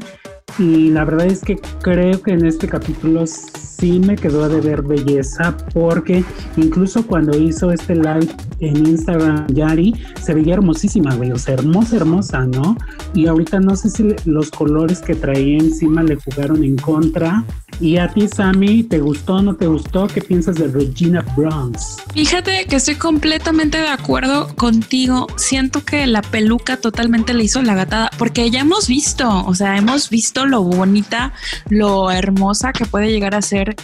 [0.59, 4.81] y la verdad es que creo que en este capítulo sí me quedó de ver
[4.83, 6.23] belleza porque
[6.57, 8.29] incluso cuando hizo este live
[8.59, 12.77] en Instagram Yari se veía hermosísima, güey, o sea, hermosa, hermosa, ¿no?
[13.13, 17.43] Y ahorita no sé si los colores que traía encima le jugaron en contra.
[17.79, 20.07] Y a ti, Sammy, ¿te gustó o no te gustó?
[20.07, 22.01] ¿Qué piensas de Regina Bronze?
[22.13, 25.27] Fíjate que estoy completamente de acuerdo contigo.
[25.35, 29.77] Siento que la peluca totalmente le hizo la gatada, porque ya hemos visto, o sea,
[29.77, 31.33] hemos visto lo bonita,
[31.69, 33.75] lo hermosa que puede llegar a ser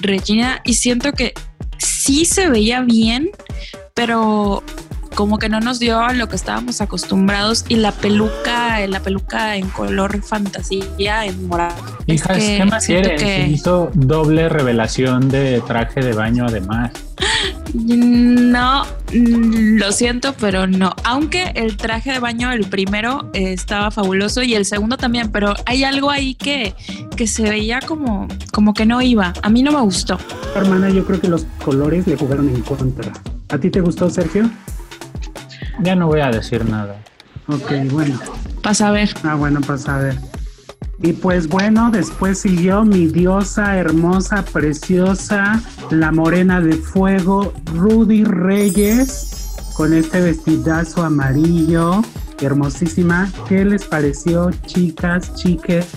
[0.00, 1.34] Regina y siento que
[1.78, 3.30] sí se veía bien,
[3.94, 4.62] pero
[5.14, 9.56] como que no nos dio a lo que estábamos acostumbrados y la peluca, la peluca
[9.56, 11.74] en color fantasía, en morado.
[12.06, 13.48] Hijas, ¿qué más quieres?
[13.48, 16.92] Hizo doble revelación de traje de baño además.
[17.74, 20.94] No, lo siento, pero no.
[21.04, 25.84] Aunque el traje de baño, el primero, estaba fabuloso y el segundo también, pero hay
[25.84, 26.74] algo ahí que,
[27.16, 29.32] que se veía como, como que no iba.
[29.42, 30.18] A mí no me gustó.
[30.54, 33.10] Hermana, yo creo que los colores le jugaron en contra.
[33.48, 34.50] ¿A ti te gustó, Sergio?
[35.80, 36.96] Ya no voy a decir nada.
[37.48, 38.18] Ok, bueno.
[38.62, 39.10] Pasa a ver.
[39.24, 40.16] Ah, bueno, pasa a ver.
[41.02, 49.56] Y pues bueno, después siguió mi diosa hermosa, preciosa, la morena de fuego, Rudy Reyes,
[49.74, 52.02] con este vestidazo amarillo,
[52.40, 53.28] hermosísima.
[53.48, 55.88] ¿Qué les pareció, chicas, chiques?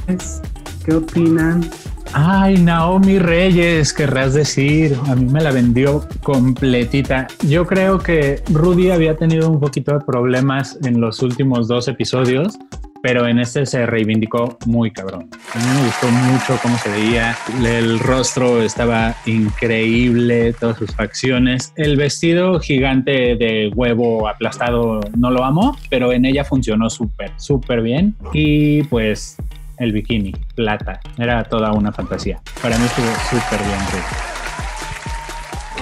[0.85, 1.67] ¿Qué opinan?
[2.13, 4.95] Ay, Naomi Reyes, querrás decir.
[5.07, 7.25] A mí me la vendió completita.
[7.47, 12.59] Yo creo que Rudy había tenido un poquito de problemas en los últimos dos episodios,
[13.01, 15.27] pero en este se reivindicó muy cabrón.
[15.53, 17.35] A mí me gustó mucho cómo se veía.
[17.63, 21.73] El rostro estaba increíble, todas sus facciones.
[21.75, 27.81] El vestido gigante de huevo aplastado no lo amo, pero en ella funcionó súper, súper
[27.81, 28.15] bien.
[28.33, 29.37] Y pues
[29.77, 30.99] el bikini, plata.
[31.17, 32.41] Era toda una fantasía.
[32.61, 33.79] Para mí estuvo súper bien.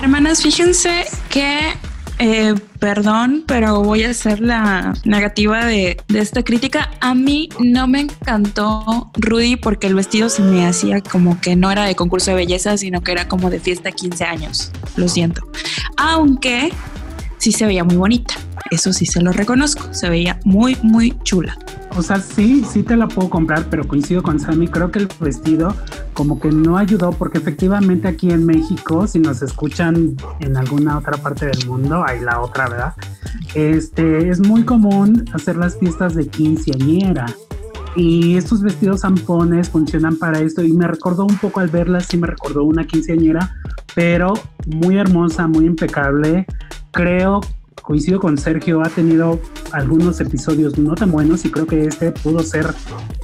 [0.01, 1.59] Hermanas, fíjense que,
[2.19, 6.91] eh, perdón, pero voy a hacer la negativa de, de, esta crítica.
[6.99, 11.71] A mí no me encantó Rudy porque el vestido se me hacía como que no
[11.71, 14.71] era de concurso de belleza, sino que era como de fiesta 15 años.
[14.97, 15.41] Lo siento.
[15.95, 16.71] Aunque
[17.43, 18.35] sí se veía muy bonita.
[18.71, 19.93] Eso sí se lo reconozco.
[19.93, 21.57] Se veía muy, muy chula.
[21.97, 24.69] O sea, sí, sí te la puedo comprar, pero coincido con Sammy.
[24.69, 25.75] Creo que el vestido
[26.13, 31.17] como que no ayudó porque efectivamente aquí en México, si nos escuchan en alguna otra
[31.17, 32.93] parte del mundo, hay la otra, ¿verdad?
[33.55, 37.25] Este, es muy común hacer las fiestas de quinceañera.
[37.97, 42.15] Y estos vestidos zampones funcionan para esto y me recordó un poco al verlas, sí
[42.15, 43.57] me recordó una quinceañera,
[43.93, 44.33] pero
[44.65, 46.47] muy hermosa, muy impecable.
[46.93, 47.41] Creo
[47.81, 49.39] coincido con Sergio, ha tenido
[49.71, 52.73] algunos episodios no tan buenos y creo que este pudo ser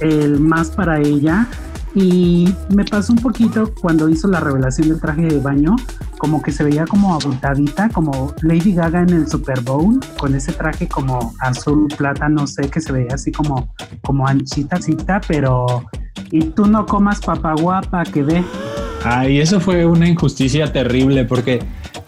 [0.00, 1.48] el más para ella.
[1.92, 5.74] Y me pasó un poquito cuando hizo la revelación del traje de baño,
[6.18, 10.52] como que se veía como abultadita, como Lady Gaga en el Super Bowl, con ese
[10.52, 14.78] traje como azul plata, no sé, que se veía así como, como anchita,
[15.26, 15.84] pero
[16.30, 18.44] y tú no comas papa guapa que ve.
[19.02, 21.60] Ay, eso fue una injusticia terrible porque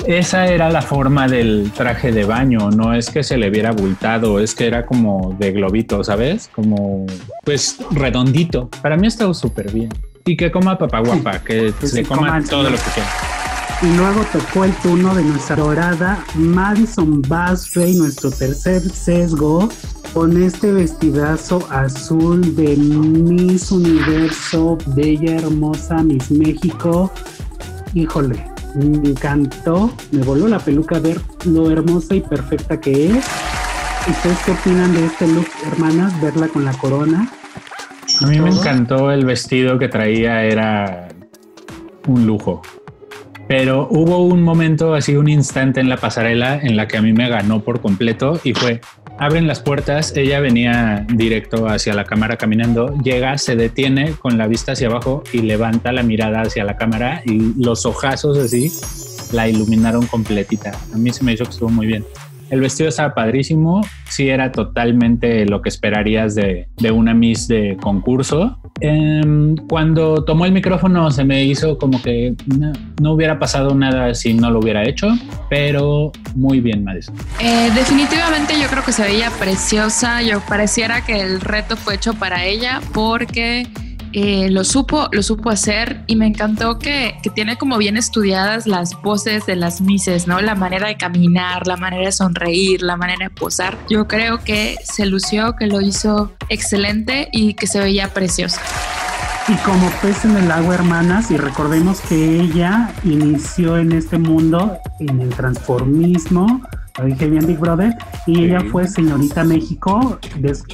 [0.06, 4.40] esa era la forma del traje de baño, no es que se le viera abultado,
[4.40, 6.50] es que era como de globito, ¿sabes?
[6.54, 7.06] Como
[7.44, 8.68] pues redondito.
[8.82, 9.90] Para mí estaba súper bien.
[10.24, 13.08] Y que coma papá guapa, que se, coma, todo lo que quiera.
[13.82, 19.68] Y luego tocó el turno de nuestra dorada Madison Basray, nuestro tercer sesgo,
[20.14, 27.10] con este vestidazo azul de Miss Universo, bella, hermosa, Miss México.
[27.94, 33.26] Híjole, me encantó, me voló la peluca ver lo hermosa y perfecta que es.
[34.08, 36.20] ¿Ustedes qué opinan de este look, hermanas?
[36.20, 37.30] Verla con la corona.
[38.20, 41.08] A mí me encantó el vestido que traía, era
[42.08, 42.62] un lujo.
[43.48, 47.12] Pero hubo un momento, así un instante en la pasarela en la que a mí
[47.12, 48.80] me ganó por completo y fue,
[49.18, 54.46] abren las puertas, ella venía directo hacia la cámara caminando, llega, se detiene con la
[54.46, 58.72] vista hacia abajo y levanta la mirada hacia la cámara y los ojazos así
[59.32, 60.72] la iluminaron completita.
[60.92, 62.04] A mí se me hizo que estuvo muy bien.
[62.52, 68.58] El vestido estaba padrísimo, sí era totalmente lo que esperarías de, una Miss de concurso.
[68.80, 72.34] Em, cuando tomó el micrófono se me hizo como que
[73.00, 75.08] no, hubiera pasado nada si no lo hubiera hecho,
[75.48, 77.14] pero muy bien, Madison.
[77.40, 82.12] Eh, definitivamente yo creo que se veía preciosa, yo pareciera que el reto fue hecho
[82.12, 83.66] para ella porque
[84.12, 88.66] eh, lo supo, lo supo hacer y me encantó que, que, tiene como bien estudiadas
[88.66, 90.40] las poses de las mises, ¿no?
[90.40, 93.76] La manera de caminar, la manera de sonreír, la manera de posar.
[93.88, 98.60] Yo creo que se lució, que lo hizo excelente y que se veía preciosa.
[99.48, 104.78] Y como pez en el agua, hermanas, y recordemos que ella inició en este mundo
[105.00, 106.62] en el transformismo,
[107.04, 107.94] dije bien Big Brother,
[108.26, 110.18] y ella fue señorita México,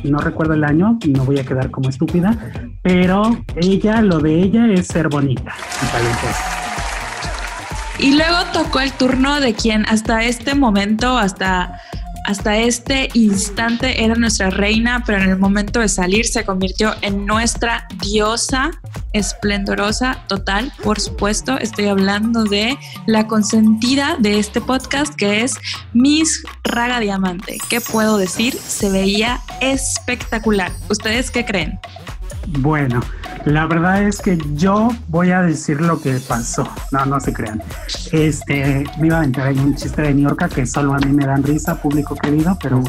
[0.04, 2.36] no recuerdo el año, y no voy a quedar como estúpida,
[2.82, 6.58] pero ella, lo de ella es ser bonita y talentosa.
[8.00, 11.80] Y luego tocó el turno de quien hasta este momento, hasta
[12.26, 17.26] hasta este instante era nuestra reina, pero en el momento de salir se convirtió en
[17.26, 18.70] nuestra diosa
[19.12, 20.72] esplendorosa total.
[20.82, 25.56] Por supuesto, estoy hablando de la consentida de este podcast que es
[25.92, 27.58] Miss Raga Diamante.
[27.68, 28.54] ¿Qué puedo decir?
[28.54, 30.72] Se veía espectacular.
[30.88, 31.78] ¿Ustedes qué creen?
[32.46, 33.00] Bueno,
[33.48, 36.68] la verdad es que yo voy a decir lo que pasó.
[36.92, 37.62] No, no se crean.
[38.12, 41.12] Este, me iba a aventar ahí un chiste de New York que solo a mí
[41.12, 42.82] me dan risa, público querido, pero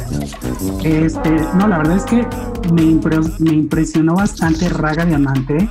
[0.83, 2.27] este, no, la verdad es que
[2.73, 2.83] me,
[3.39, 5.69] me impresionó bastante Raga Diamante,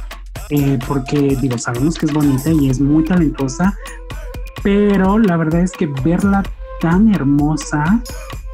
[0.50, 3.74] eh, porque digo, sabemos que es bonita y es muy talentosa,
[4.62, 6.42] pero la verdad es que verla
[6.80, 8.02] tan hermosa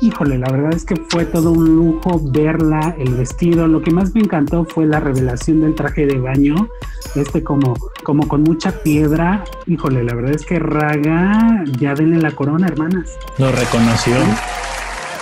[0.04, 3.66] híjole, la verdad es que fue todo un lujo verla, el vestido.
[3.66, 6.68] Lo que más me encantó fue la revelación del traje de baño,
[7.14, 9.44] este como, como con mucha piedra.
[9.66, 13.16] Híjole, la verdad es que Raga, ya denle la corona, hermanas.
[13.38, 14.14] Lo reconoció.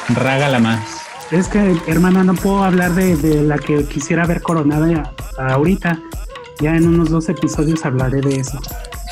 [0.09, 1.03] Raga la más.
[1.31, 5.99] Es que, hermana, no puedo hablar de, de la que quisiera ver coronada ahorita.
[6.61, 8.61] Ya en unos dos episodios hablaré de eso.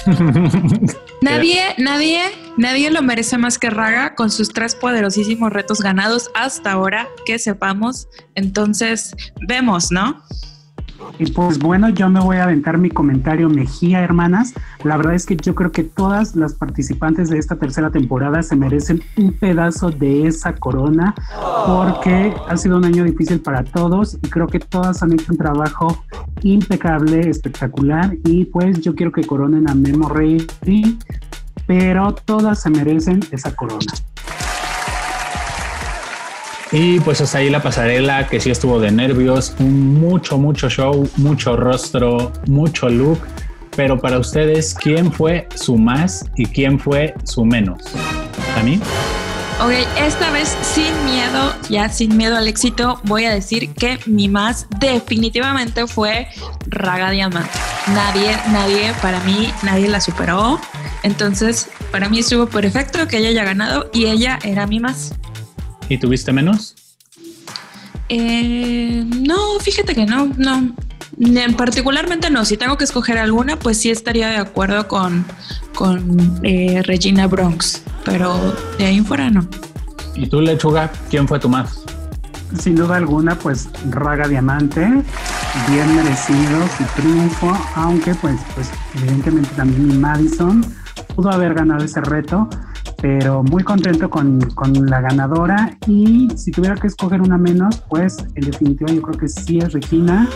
[1.21, 2.23] nadie, nadie,
[2.57, 7.39] nadie lo merece más que Raga con sus tres poderosísimos retos ganados hasta ahora que
[7.39, 8.09] sepamos.
[8.35, 9.15] Entonces,
[9.47, 10.23] vemos, ¿no?
[11.19, 14.55] Y pues bueno, yo me voy a aventar mi comentario Mejía, hermanas.
[14.85, 18.57] La verdad es que yo creo que todas las participantes de esta tercera temporada se
[18.57, 21.15] merecen un pedazo de esa corona
[21.67, 25.39] porque ha sido un año difícil para todos y creo que todas han hecho un
[25.39, 26.05] trabajo
[26.43, 30.47] impecable, espectacular y pues yo quiero que coronen a Memo Rey,
[31.67, 33.93] pero todas se merecen esa corona.
[36.73, 41.57] Y pues hasta ahí la pasarela que sí estuvo de nervios, mucho, mucho show, mucho
[41.57, 43.21] rostro, mucho look.
[43.77, 47.83] Pero para ustedes, ¿quién fue su más y quién fue su menos?
[48.57, 48.81] ¿A mí?
[49.63, 54.29] Ok, esta vez sin miedo, ya sin miedo al éxito, voy a decir que mi
[54.29, 56.29] más definitivamente fue
[56.67, 57.51] Raga Diamante.
[57.89, 60.59] Nadie, nadie, para mí, nadie la superó.
[61.03, 65.13] Entonces, para mí estuvo perfecto que ella haya ganado y ella era mi más.
[65.91, 66.77] ¿Y tuviste menos?
[68.09, 70.73] Eh, no, fíjate que no, no.
[71.57, 72.45] Particularmente no.
[72.45, 75.27] Si tengo que escoger alguna, pues sí estaría de acuerdo con,
[75.75, 79.47] con eh, Regina Bronx, pero de ahí en fuera no.
[80.15, 81.85] ¿Y tú, Lechuga, quién fue tu más?
[82.57, 90.01] Sin duda alguna, pues Raga Diamante, bien merecido su triunfo, aunque pues, pues evidentemente también
[90.01, 90.65] Madison
[91.17, 92.49] pudo haber ganado ese reto
[93.01, 98.19] pero muy contento con, con, la ganadora y si tuviera que escoger una menos, pues
[98.35, 100.29] en definitiva yo creo que sí es Regina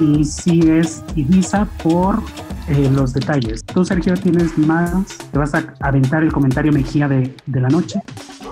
[0.00, 2.22] y sí es Ibiza por
[2.68, 3.64] eh, los detalles.
[3.64, 8.00] Tú, Sergio, tienes más, te vas a aventar el comentario Mejía de, de la noche.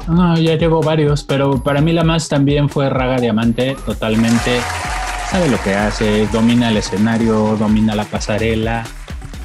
[0.09, 4.61] No, ya llevo varios, pero para mí la más también fue Raga Diamante, totalmente.
[5.31, 8.85] Sabe lo que hace, domina el escenario, domina la pasarela,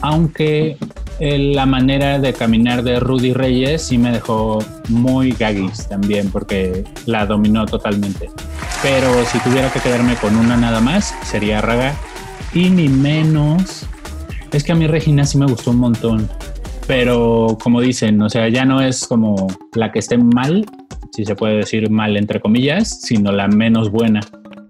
[0.01, 0.78] aunque
[1.19, 7.25] la manera de caminar de Rudy Reyes sí me dejó muy gaggis también porque la
[7.25, 8.30] dominó totalmente.
[8.82, 11.95] Pero si tuviera que quedarme con una nada más, sería Raga.
[12.54, 13.86] Y ni menos.
[14.51, 16.30] Es que a mí Regina sí me gustó un montón.
[16.88, 20.65] Pero como dicen, o sea, ya no es como la que esté mal,
[21.13, 24.19] si se puede decir mal entre comillas, sino la menos buena.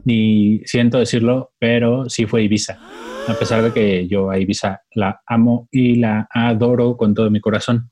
[0.05, 2.79] Ni siento decirlo, pero sí fue Ibiza
[3.27, 7.39] a pesar de que yo a Ibiza la amo y la adoro con todo mi
[7.39, 7.89] corazón.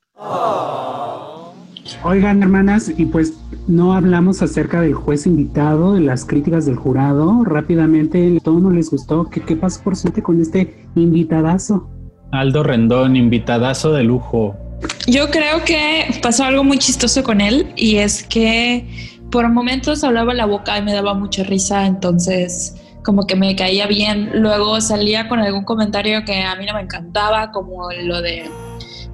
[2.04, 3.34] Oigan, hermanas, y pues
[3.68, 7.44] no hablamos acerca del juez invitado, de las críticas del jurado.
[7.46, 9.30] Rápidamente, ¿todo no les gustó?
[9.30, 11.90] ¿Qué, qué pasó por suerte con este invitadazo?
[12.32, 14.56] Aldo Rendón, invitadazo de lujo.
[15.08, 18.86] Yo creo que pasó algo muy chistoso con él y es que
[19.32, 23.88] por momentos hablaba la boca y me daba mucha risa, entonces como que me caía
[23.88, 24.32] bien.
[24.34, 28.50] Luego salía con algún comentario que a mí no me encantaba, como lo de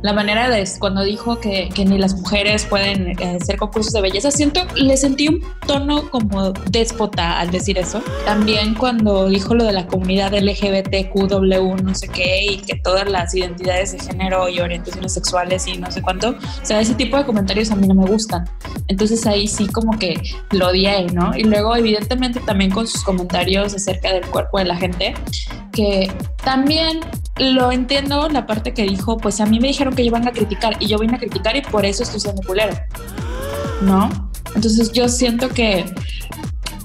[0.02, 4.02] la manera de cuando dijo que, que ni las mujeres pueden eh, hacer concursos de
[4.02, 8.02] belleza, siento, le sentí un tono como déspota al decir eso.
[8.26, 13.36] También cuando dijo lo de la comunidad LGBTQW, no sé qué, y que todas las
[13.36, 17.26] identidades de género y orientaciones sexuales y no sé cuánto, o sea, ese tipo de
[17.26, 18.45] comentarios a mí no me gustan.
[18.88, 20.16] Entonces ahí sí como que
[20.52, 21.36] lo odié, ¿no?
[21.36, 25.14] Y luego evidentemente también con sus comentarios acerca del cuerpo de la gente,
[25.72, 26.12] que
[26.43, 27.02] también
[27.40, 30.76] lo entiendo la parte que dijo, pues a mí me dijeron que iban a criticar
[30.80, 32.74] y yo vine a criticar y por eso estoy siendo culero,
[33.82, 34.30] ¿no?
[34.56, 35.86] Entonces yo siento que,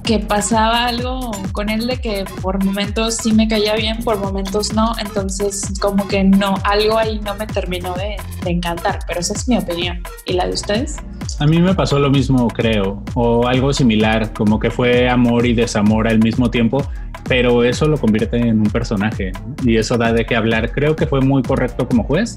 [0.05, 4.75] que pasaba algo con él de que por momentos sí me caía bien, por momentos
[4.75, 9.49] no, entonces como que no, algo ahí no me terminó de, encantar, pero esa es
[9.49, 10.03] mi opinión.
[10.27, 10.99] ¿Y la de ustedes?
[11.41, 15.55] A mí me pasó lo mismo, creo, o algo similar, como que fue amor y
[15.55, 16.87] desamor al mismo tiempo,
[17.27, 19.33] pero eso lo convierte en un personaje
[19.65, 20.71] y eso da de qué hablar.
[20.73, 22.37] Creo que fue muy correcto como juez.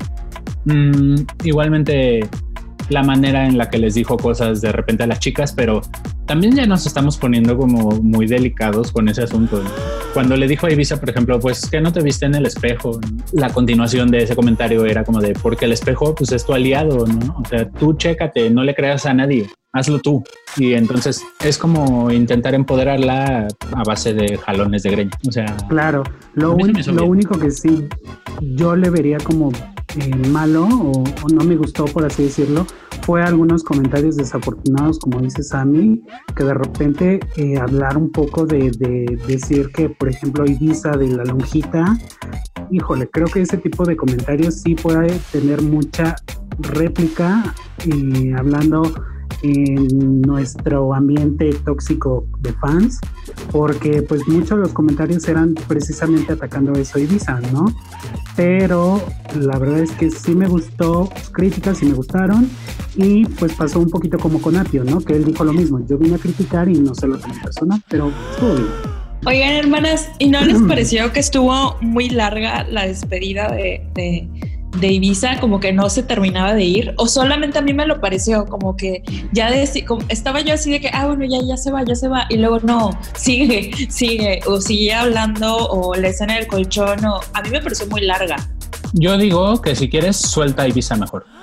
[0.63, 2.27] Mm, igualmente
[2.89, 5.81] la manera en la que les dijo cosas de repente a las chicas, pero
[6.25, 9.61] también ya nos estamos poniendo como muy delicados con ese asunto.
[10.13, 12.99] Cuando le dijo a Ibiza, por ejemplo, pues que no te viste en el espejo,
[13.33, 17.05] la continuación de ese comentario era como de, porque el espejo pues es tu aliado,
[17.07, 17.37] ¿no?
[17.37, 20.23] O sea, tú chécate, no le creas a nadie, hazlo tú.
[20.57, 25.11] Y entonces es como intentar empoderarla a base de jalones de greña.
[25.27, 27.87] O sea, claro, lo, lo único que sí
[28.41, 29.51] yo le vería como
[29.99, 32.65] eh, malo o, no me gustó, por así decirlo,
[33.01, 36.01] fue algunos comentarios desafortunados, como dice Sammy,
[36.35, 38.71] que de repente eh, hablar un poco de,
[39.27, 41.97] decir que, por ejemplo, Ibiza de la lonjita,
[42.71, 46.15] híjole, creo que ese tipo de comentarios sí puede tener mucha
[46.59, 47.53] réplica
[47.85, 48.83] y hablando
[49.43, 52.99] en nuestro ambiente tóxico de fans,
[53.51, 57.65] porque pues muchos de los comentarios eran precisamente atacando eso Ibiza, ¿no?
[58.37, 59.03] Pero
[59.35, 62.47] la verdad es que sí me gustó, críticas sí me gustaron,
[62.95, 65.01] y pues pasó un poquito como con Apio, ¿no?
[65.01, 67.81] Que él dijo lo mismo, yo vine a criticar y no se lo tomé personal,
[67.89, 68.67] pero estuvo bien.
[69.25, 74.29] Oigan, hermanas, ¿y no les pareció que estuvo muy larga la despedida de, de
[74.79, 77.99] de Ibiza como que no se terminaba de ir o solamente a mí me lo
[77.99, 81.83] pareció como que ya estaba yo así de que ah bueno ya ya se va
[81.83, 86.47] ya se va y luego no sigue sigue o sigue hablando o le en el
[86.47, 88.37] colchón o a mí me pareció muy larga.
[88.93, 91.25] Yo digo que si quieres suelta a Ibiza mejor.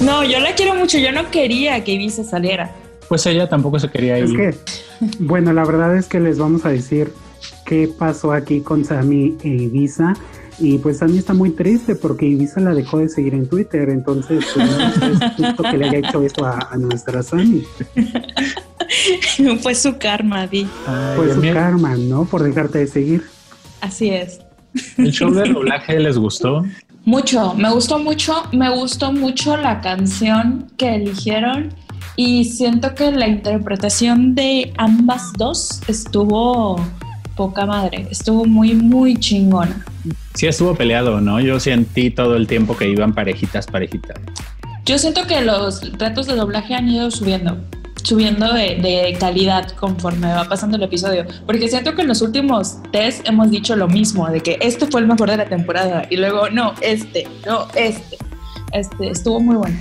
[0.00, 2.74] No yo la quiero mucho yo no quería que Ibiza saliera.
[3.08, 4.24] Pues ella tampoco se quería ir.
[4.24, 4.54] es que
[5.18, 7.12] bueno la verdad es que les vamos a decir
[7.64, 10.14] qué pasó aquí con Sammy e Ibiza
[10.60, 13.88] y pues a mí está muy triste porque Ibiza la dejó de seguir en Twitter,
[13.90, 17.64] entonces pues, no es justo que le haya hecho eso a, nuestra Sami.
[19.62, 20.66] Fue su karma, Di.
[21.16, 22.24] Fue su karma, ¿no?
[22.24, 23.24] Por dejarte de seguir.
[23.80, 24.40] Así es.
[24.96, 26.64] ¿El show de doblaje les gustó?
[27.04, 31.74] Mucho, me gustó mucho, me gustó mucho la canción que eligieron
[32.16, 36.76] y siento que la interpretación de ambas dos estuvo
[37.38, 39.86] poca madre, estuvo muy, muy chingona.
[40.34, 41.38] Sí estuvo peleado, ¿no?
[41.38, 44.18] Yo sentí todo el tiempo que iban parejitas, parejitas.
[44.84, 47.56] Yo siento que los retos de doblaje han ido subiendo,
[48.02, 53.26] subiendo de, calidad conforme va pasando el episodio, porque siento que en los últimos test
[53.28, 56.50] hemos dicho lo mismo, de que este fue el mejor de la temporada y luego
[56.50, 58.18] no, este, no, este,
[58.72, 59.78] este, estuvo muy bueno.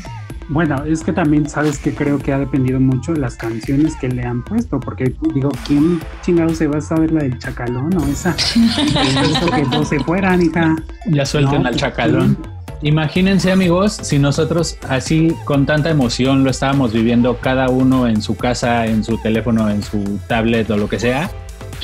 [0.49, 4.07] Bueno, es que también sabes que creo que ha dependido mucho de las canciones que
[4.07, 8.05] le han puesto, porque digo, ¿quién chingado se va a saber la del chacalón o
[8.07, 8.35] esa?
[9.55, 10.75] que no se fueran, hija.
[11.07, 12.37] Ya suelten al pues, chacalón.
[12.81, 18.37] Imagínense amigos, si nosotros así con tanta emoción lo estábamos viviendo cada uno en su
[18.37, 21.29] casa, en su teléfono, en su tablet o lo que sea,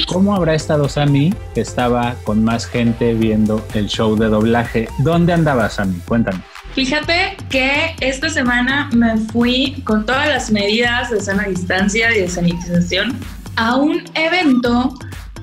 [0.07, 4.87] ¿cómo habrá estado Sammy que estaba con más gente viendo el show de doblaje?
[4.99, 5.97] ¿Dónde andaba Sammy?
[6.07, 6.52] Cuéntanos.
[6.75, 12.27] Fíjate que esta semana me fui con todas las medidas de sana distancia y de
[12.27, 13.15] sanitización
[13.57, 14.97] a un evento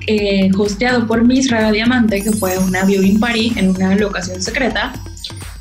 [0.07, 4.91] eh, hosteado por Miss Raga Diamante, que fue una viewing party en una locación secreta,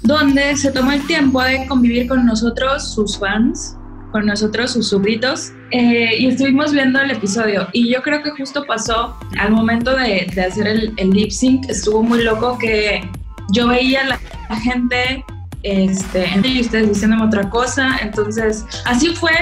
[0.02, 3.76] donde se tomó el tiempo de convivir con nosotros, sus fans,
[4.10, 7.68] con nosotros, sus súbditos, eh, y estuvimos viendo el episodio.
[7.72, 12.24] Y yo creo que justo pasó al momento de, hacer el, lip sync, estuvo muy
[12.24, 13.08] loco que
[13.52, 14.18] yo veía la,
[14.48, 15.24] la gente
[15.62, 16.26] este,
[16.60, 17.98] ustedes diciéndome otra cosa.
[18.02, 19.32] Entonces, así fue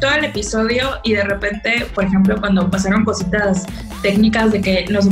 [0.00, 3.64] todo el episodio y de repente, por ejemplo, cuando pasaron cositas
[4.02, 5.06] técnicas de que nos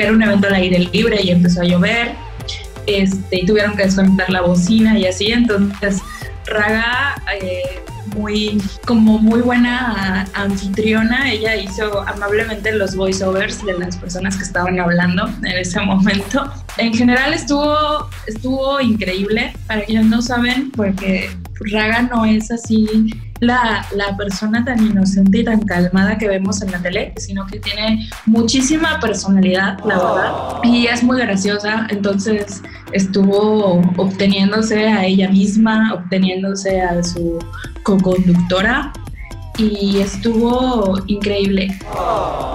[0.00, 2.12] era un evento al aire libre y empezó a llover,
[2.86, 6.00] este, y tuvieron que desconectar la bocina y así, entonces
[6.46, 7.80] Raga eh,
[8.16, 11.30] muy, como muy buena anfitriona.
[11.32, 16.50] Ella hizo amablemente los voiceovers de las personas que estaban hablando en ese momento.
[16.76, 19.52] En general estuvo, estuvo increíble.
[19.66, 21.30] Para quienes no saben, porque
[21.72, 26.70] Raga no es así la, la, persona tan inocente y tan calmada que vemos en
[26.70, 30.32] la tele, sino que tiene muchísima personalidad, la verdad,
[30.62, 32.62] y es muy graciosa, entonces
[32.92, 37.38] estuvo obteniéndose a ella misma, obteniéndose a su
[37.82, 38.92] co-conductora
[39.56, 41.68] y estuvo increíble.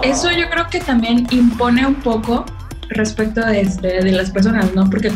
[0.03, 2.45] Eso yo creo que también impone un poco
[2.89, 4.87] respecto de, de, de las personas, ¿no?
[4.89, 5.11] Porque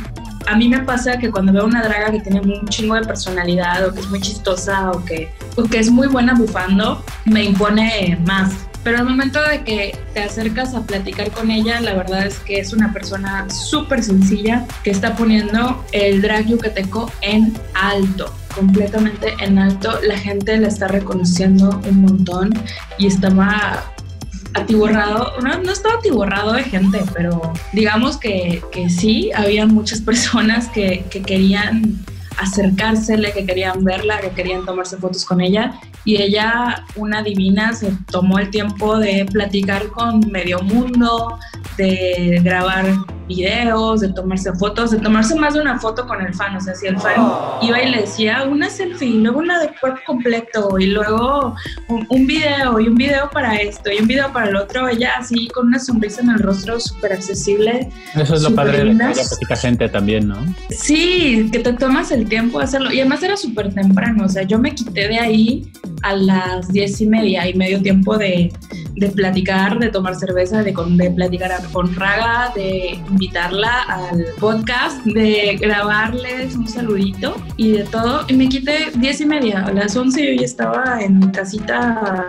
[0.47, 3.87] a mí me pasa que cuando veo una draga que tiene un chingo de personalidad
[3.87, 5.29] o que es muy chistosa o que,
[5.69, 8.53] que es muy buena bufando, me impone más.
[8.83, 12.59] Pero al momento de que te acercas a platicar con ella, la verdad es que
[12.59, 19.57] es una persona súper sencilla que está poniendo el drag yucateco en alto completamente en
[19.57, 22.53] alto, la gente la está reconociendo un montón
[22.97, 23.93] y estaba
[24.53, 30.67] atiborrado, no, no estaba atiborrado de gente, pero digamos que, que sí, había muchas personas
[30.67, 31.99] que, que querían
[32.39, 35.79] acercársele, que querían verla, que querían tomarse fotos con ella.
[36.05, 41.37] Y ella, una divina, se tomó el tiempo de platicar con medio mundo,
[41.77, 42.85] de grabar
[43.29, 46.55] videos, de tomarse fotos, de tomarse más de una foto con el fan.
[46.57, 49.99] O sea, si el fan iba y le decía una selfie, luego una de cuerpo
[50.05, 51.55] completo, y luego
[51.87, 55.13] un, un, video, y un video para esto, y un video para el otro, ella
[55.17, 57.89] así con una sonrisa en el rostro súper accesible.
[58.15, 60.37] Eso es lo padre de la poquita gente también, ¿no?
[60.69, 62.91] Sí, que te tomas el tiempo de hacerlo.
[62.91, 65.71] Y además era súper temprano, o sea, yo me quité de ahí
[66.01, 68.51] a las diez y media y medio tiempo de,
[68.95, 75.57] de platicar, de tomar cerveza, de, de platicar con Raga, de invitarla al podcast, de
[75.59, 78.23] grabarles un saludito y de todo.
[78.29, 82.25] Y me quité diez y media, a las once yo ya estaba en mi casita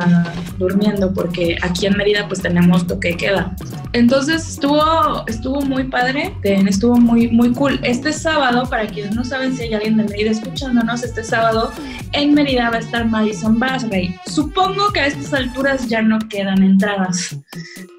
[0.59, 3.55] durmiendo porque aquí en Mérida pues tenemos toque queda.
[3.93, 7.78] Entonces estuvo, estuvo muy padre, estuvo muy, muy cool.
[7.84, 11.70] Este sábado, para quienes no saben si hay alguien de Mérida escuchándonos, este sábado
[12.12, 14.16] en Mérida va a estar Madison Basray.
[14.26, 17.36] Supongo que a estas alturas ya no quedan entradas,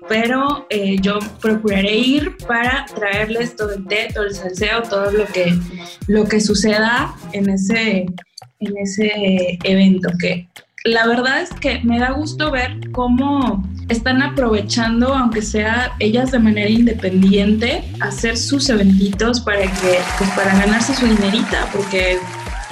[0.08, 5.26] pero eh, yo procuraré ir para traerles todo el té, todo el salseo, todo lo
[5.28, 5.58] que,
[6.08, 8.06] lo que suceda en ese,
[8.60, 10.48] en ese evento que
[10.84, 16.40] la verdad es que me da gusto ver cómo están aprovechando, aunque sea ellas de
[16.40, 22.18] manera independiente, hacer sus eventitos para que, pues para ganarse su dinerita, porque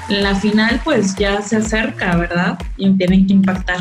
[0.10, 2.58] la final pues ya se acerca, ¿verdad?
[2.78, 3.80] Y tienen que impactar.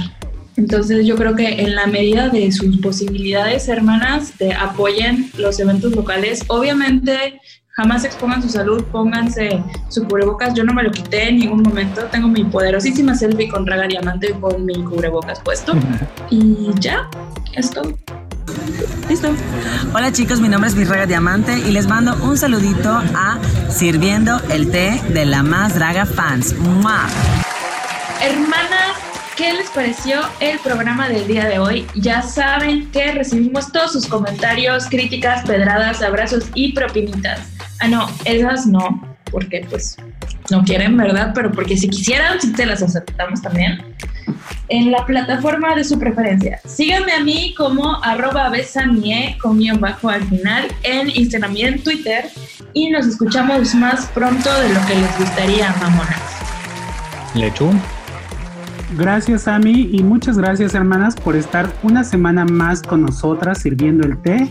[0.58, 5.92] Entonces yo creo que en la medida de sus posibilidades, hermanas, te apoyen los eventos
[5.94, 6.44] locales.
[6.48, 7.40] Obviamente
[7.70, 10.54] jamás expongan su salud, pónganse su cubrebocas.
[10.54, 12.02] Yo no me lo quité en ningún momento.
[12.10, 15.74] Tengo mi poderosísima selfie con Raga Diamante con mi cubrebocas puesto.
[16.30, 17.08] Y ya,
[17.54, 17.82] esto.
[19.08, 19.30] Listo.
[19.94, 23.38] Hola chicos, mi nombre es Virraga Diamante y les mando un saludito a
[23.70, 26.54] Sirviendo el Té de la Más Draga Fans.
[26.58, 27.06] ¡Mua!
[28.20, 28.97] Hermanas,
[29.38, 31.86] ¿qué les pareció el programa del día de hoy?
[31.94, 37.48] Ya saben que recibimos todos sus comentarios, críticas, pedradas, abrazos y propinitas.
[37.78, 39.96] Ah, no, esas no, porque pues
[40.50, 41.30] no quieren, ¿verdad?
[41.36, 43.80] Pero porque si quisieran, sí te las aceptamos también.
[44.70, 46.60] En la plataforma de su preferencia.
[46.66, 51.84] Síganme a mí como arroba besanie con guion bajo al final en Instagram y en
[51.84, 52.28] Twitter.
[52.72, 56.20] Y nos escuchamos más pronto de lo que les gustaría, mamonas.
[57.34, 57.70] Lechu.
[58.96, 64.16] Gracias, Ami, y muchas gracias, hermanas, por estar una semana más con nosotras sirviendo el
[64.22, 64.48] té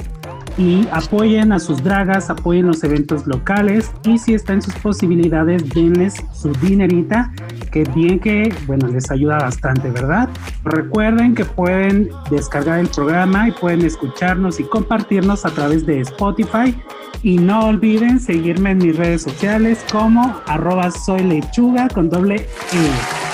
[0.57, 5.67] y apoyen a sus dragas, apoyen los eventos locales y si está en sus posibilidades,
[5.69, 7.31] denles su dinerita,
[7.71, 10.29] que bien que, bueno, les ayuda bastante, ¿verdad?
[10.63, 16.75] Recuerden que pueden descargar el programa y pueden escucharnos y compartirnos a través de Spotify
[17.23, 23.26] y no olviden seguirme en mis redes sociales como arroba soy lechuga con doble E.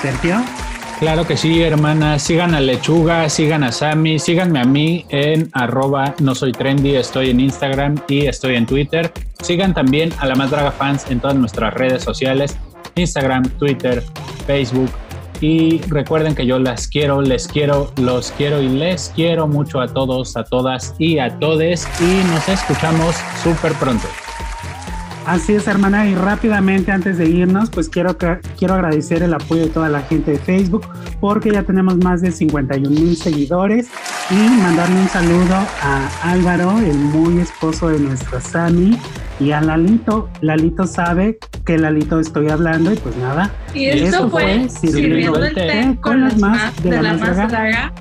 [0.00, 0.36] Sergio.
[1.00, 2.22] Claro que sí, hermanas.
[2.22, 7.30] Sigan a Lechuga, sigan a Sammy, síganme a mí en arroba no soy trendy, estoy
[7.30, 9.10] en Instagram y estoy en Twitter.
[9.40, 12.54] Sigan también a la Más Draga Fans en todas nuestras redes sociales,
[12.96, 14.02] Instagram, Twitter,
[14.46, 14.90] Facebook.
[15.40, 19.88] Y recuerden que yo las quiero, les quiero, los quiero y les quiero mucho a
[19.88, 21.88] todos, a todas y a todes.
[21.98, 24.06] Y nos escuchamos súper pronto.
[25.30, 29.68] Así es, hermana, y rápidamente antes de irnos, pues quiero, quiero agradecer el apoyo de
[29.68, 30.84] toda la gente de Facebook,
[31.20, 33.86] porque ya tenemos más de 51 mil seguidores
[34.28, 38.98] Y mandarle un saludo a Álvaro, el muy esposo de nuestra Sami,
[39.38, 40.28] y a Lalito.
[40.40, 43.52] Lalito sabe que Lalito estoy hablando y pues nada.
[43.72, 47.92] Y esto fue Sirviendo el té con las más de la más larga.